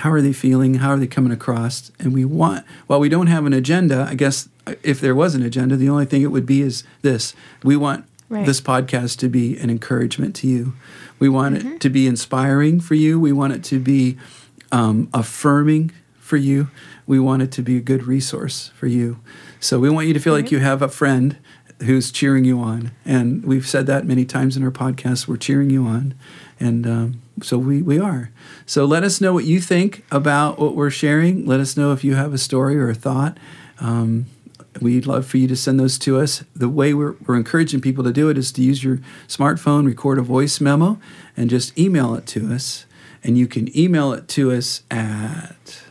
How 0.00 0.10
are 0.10 0.20
they 0.20 0.32
feeling? 0.32 0.74
How 0.74 0.90
are 0.90 0.98
they 0.98 1.06
coming 1.06 1.32
across? 1.32 1.90
And 2.00 2.12
we 2.12 2.24
want. 2.24 2.66
While 2.86 3.00
we 3.00 3.08
don't 3.08 3.28
have 3.28 3.46
an 3.46 3.52
agenda, 3.52 4.06
I 4.10 4.14
guess 4.14 4.48
if 4.82 5.00
there 5.00 5.14
was 5.14 5.34
an 5.34 5.42
agenda, 5.42 5.76
the 5.76 5.88
only 5.88 6.04
thing 6.04 6.22
it 6.22 6.32
would 6.32 6.46
be 6.46 6.60
is 6.62 6.84
this: 7.02 7.34
we 7.62 7.76
want 7.76 8.04
Right. 8.30 8.46
this 8.46 8.60
podcast 8.60 9.18
to 9.18 9.28
be 9.28 9.56
an 9.58 9.68
encouragement 9.70 10.34
to 10.36 10.48
you. 10.48 10.72
We 11.18 11.28
want 11.28 11.56
Mm-hmm. 11.56 11.72
it 11.74 11.80
to 11.82 11.90
be 11.90 12.06
inspiring 12.06 12.80
for 12.80 12.94
you. 12.94 13.20
We 13.20 13.32
want 13.32 13.52
it 13.52 13.62
to 13.64 13.78
be 13.78 14.16
um, 14.72 15.08
affirming 15.12 15.92
for 16.34 16.38
you. 16.38 16.68
We 17.06 17.20
want 17.20 17.42
it 17.42 17.52
to 17.52 17.62
be 17.62 17.76
a 17.76 17.80
good 17.80 18.08
resource 18.08 18.72
for 18.74 18.88
you. 18.88 19.20
So 19.60 19.78
we 19.78 19.88
want 19.88 20.08
you 20.08 20.14
to 20.14 20.18
feel 20.18 20.32
like 20.32 20.50
you 20.50 20.58
have 20.58 20.82
a 20.82 20.88
friend 20.88 21.38
who's 21.84 22.10
cheering 22.10 22.44
you 22.44 22.58
on. 22.58 22.90
And 23.04 23.44
we've 23.44 23.68
said 23.68 23.86
that 23.86 24.04
many 24.04 24.24
times 24.24 24.56
in 24.56 24.64
our 24.64 24.72
podcast. 24.72 25.28
We're 25.28 25.36
cheering 25.36 25.70
you 25.70 25.86
on. 25.86 26.14
And 26.58 26.88
um, 26.88 27.22
so 27.40 27.56
we, 27.56 27.82
we 27.82 28.00
are. 28.00 28.32
So 28.66 28.84
let 28.84 29.04
us 29.04 29.20
know 29.20 29.32
what 29.32 29.44
you 29.44 29.60
think 29.60 30.04
about 30.10 30.58
what 30.58 30.74
we're 30.74 30.90
sharing. 30.90 31.46
Let 31.46 31.60
us 31.60 31.76
know 31.76 31.92
if 31.92 32.02
you 32.02 32.16
have 32.16 32.34
a 32.34 32.38
story 32.38 32.76
or 32.76 32.90
a 32.90 32.94
thought. 32.96 33.38
Um, 33.78 34.26
we'd 34.80 35.06
love 35.06 35.24
for 35.24 35.36
you 35.36 35.46
to 35.46 35.54
send 35.54 35.78
those 35.78 36.00
to 36.00 36.18
us. 36.18 36.42
The 36.56 36.68
way 36.68 36.94
we're, 36.94 37.14
we're 37.28 37.36
encouraging 37.36 37.80
people 37.80 38.02
to 38.02 38.12
do 38.12 38.28
it 38.28 38.36
is 38.36 38.50
to 38.52 38.60
use 38.60 38.82
your 38.82 38.98
smartphone, 39.28 39.86
record 39.86 40.18
a 40.18 40.22
voice 40.22 40.60
memo, 40.60 40.98
and 41.36 41.48
just 41.48 41.78
email 41.78 42.16
it 42.16 42.26
to 42.26 42.52
us. 42.52 42.86
And 43.22 43.38
you 43.38 43.46
can 43.46 43.74
email 43.78 44.12
it 44.12 44.26
to 44.30 44.50
us 44.50 44.82
at 44.90 45.84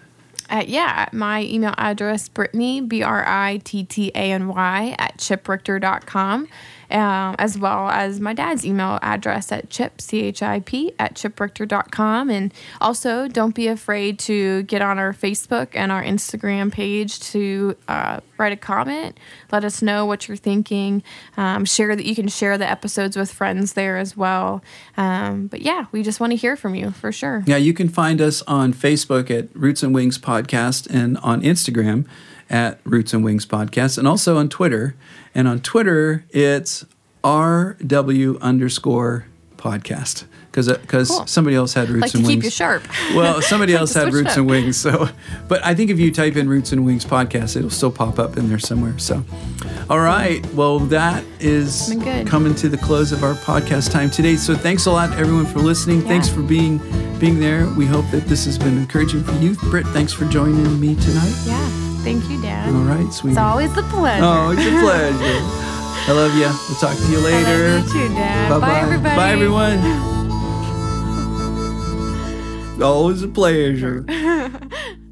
Uh, 0.53 0.63
yeah, 0.67 1.09
my 1.11 1.41
email 1.45 1.73
address, 1.79 2.29
Brittany, 2.29 2.79
B 2.79 3.01
R 3.01 3.27
I 3.27 3.57
T 3.63 3.83
T 3.83 4.11
A 4.13 4.31
N 4.31 4.49
Y, 4.49 4.95
at 4.99 5.17
chiprichter.com, 5.17 6.47
um, 6.93 7.35
as 7.39 7.57
well 7.57 7.89
as 7.89 8.19
my 8.19 8.33
dad's 8.33 8.65
email 8.65 8.99
address 9.01 9.51
at 9.51 9.69
chip, 9.69 9.99
C 9.99 10.21
H 10.21 10.43
I 10.43 10.59
P, 10.59 10.93
at 10.99 11.15
chiprichter.com. 11.15 12.29
And 12.29 12.53
also, 12.79 13.27
don't 13.27 13.55
be 13.55 13.67
afraid 13.67 14.19
to 14.19 14.63
get 14.63 14.81
on 14.81 14.99
our 14.99 15.11
Facebook 15.11 15.69
and 15.73 15.91
our 15.91 16.03
Instagram 16.03 16.71
page 16.71 17.19
to 17.31 17.75
uh, 17.87 18.19
write 18.37 18.53
a 18.53 18.57
comment. 18.57 19.19
Let 19.51 19.65
us 19.65 19.81
know 19.81 20.05
what 20.05 20.27
you're 20.27 20.37
thinking. 20.37 21.01
Um, 21.35 21.65
share 21.65 21.95
that 21.95 22.05
you 22.05 22.13
can 22.13 22.27
share 22.27 22.57
the 22.57 22.69
episodes 22.69 23.17
with 23.17 23.31
friends 23.31 23.73
there 23.73 23.97
as 23.97 24.15
well. 24.15 24.63
Um, 24.95 25.47
but 25.47 25.61
yeah, 25.61 25.85
we 25.91 26.03
just 26.03 26.19
want 26.19 26.31
to 26.31 26.37
hear 26.37 26.55
from 26.55 26.75
you 26.75 26.91
for 26.91 27.11
sure. 27.11 27.43
Yeah, 27.47 27.57
you 27.57 27.73
can 27.73 27.89
find 27.89 28.21
us 28.21 28.43
on 28.43 28.73
Facebook 28.73 29.31
at 29.31 29.53
Roots 29.55 29.81
and 29.81 29.95
Wings 29.95 30.19
Podcast 30.19 30.87
and 30.93 31.17
on 31.17 31.41
Instagram 31.41 32.05
at 32.49 32.79
Roots 32.83 33.13
and 33.13 33.23
Wings 33.23 33.45
Podcast 33.45 33.97
and 33.97 34.07
also 34.07 34.37
on 34.37 34.49
Twitter. 34.49 34.95
And 35.35 35.47
on 35.47 35.59
Twitter, 35.61 36.25
it's 36.29 36.85
RW 37.23 38.39
underscore 38.41 39.25
podcast 39.57 40.25
because 40.51 40.67
because 40.67 41.09
uh, 41.09 41.17
Cool. 41.19 41.27
somebody 41.27 41.55
else 41.55 41.73
had 41.73 41.87
Roots 41.89 42.01
Like 42.01 42.11
to 42.11 42.17
and 42.17 42.27
keep 42.27 42.33
Wings. 42.35 42.43
you 42.45 42.51
sharp. 42.51 42.83
Well, 43.15 43.41
somebody 43.41 43.73
Like 43.73 43.79
else 43.79 43.93
had 43.93 44.13
Roots 44.13 44.33
it 44.33 44.39
and. 44.39 44.49
Wings. 44.49 44.77
So, 44.77 45.07
but 45.47 45.63
I 45.65 45.73
think 45.73 45.89
if 45.89 45.99
you 45.99 46.11
type 46.11 46.35
in 46.35 46.47
Roots 46.49 46.71
and 46.73 46.85
Wings 46.85 47.05
podcast, 47.05 47.55
it'll 47.55 47.69
still 47.69 47.91
pop 47.91 48.19
up 48.19 48.35
in 48.37 48.49
there 48.49 48.59
somewhere. 48.59 48.99
So, 48.99 49.23
all 49.89 49.99
right. 50.01 50.45
Well, 50.53 50.79
that 50.79 51.23
is 51.39 51.95
coming 52.27 52.53
to 52.55 52.67
the 52.69 52.77
close 52.77 53.11
of 53.13 53.23
our 53.23 53.33
podcast 53.35 53.91
time 53.91 54.11
today. 54.11 54.35
So, 54.35 54.53
thanks 54.53 54.85
a 54.85 54.91
lot, 54.91 55.17
everyone, 55.17 55.45
for 55.45 55.59
listening. 55.59 56.01
Thanks 56.01 56.27
for 56.29 56.41
being 56.41 56.77
being 57.19 57.39
there. 57.39 57.67
We 57.77 57.85
hope 57.85 58.05
that 58.11 58.25
this 58.25 58.43
has 58.45 58.57
been 58.59 58.77
encouraging 58.77 59.23
for 59.23 59.33
you, 59.35 59.55
Britt. 59.71 59.87
Thanks 59.87 60.11
for 60.13 60.25
joining 60.25 60.79
me 60.79 60.95
tonight. 60.95 61.33
Yeah. 61.45 61.92
Thank 62.03 62.29
you, 62.29 62.41
Dad. 62.41 62.67
All 62.73 62.81
right, 62.83 63.11
sweetie. 63.13 63.33
It's 63.33 63.39
always 63.39 63.71
a 63.77 63.83
pleasure. 63.83 64.23
Oh, 64.25 64.51
it's 64.51 64.65
a 64.65 64.71
pleasure. 64.79 65.39
I 66.05 66.11
love 66.11 66.35
you. 66.35 66.51
We'll 66.67 66.77
talk 66.79 66.97
to 66.97 67.07
you 67.09 67.19
later. 67.19 67.37
I 67.47 67.77
love 67.77 67.87
you 67.87 67.93
too, 67.93 68.07
Dad. 68.13 68.49
Bye-bye. 68.49 68.67
Bye, 68.67 68.79
everybody. 68.81 69.15
Bye, 69.15 69.31
everyone. 69.31 69.79
It's 72.73 72.81
always 72.83 73.23
a 73.23 73.27
pleasure. 73.29 74.05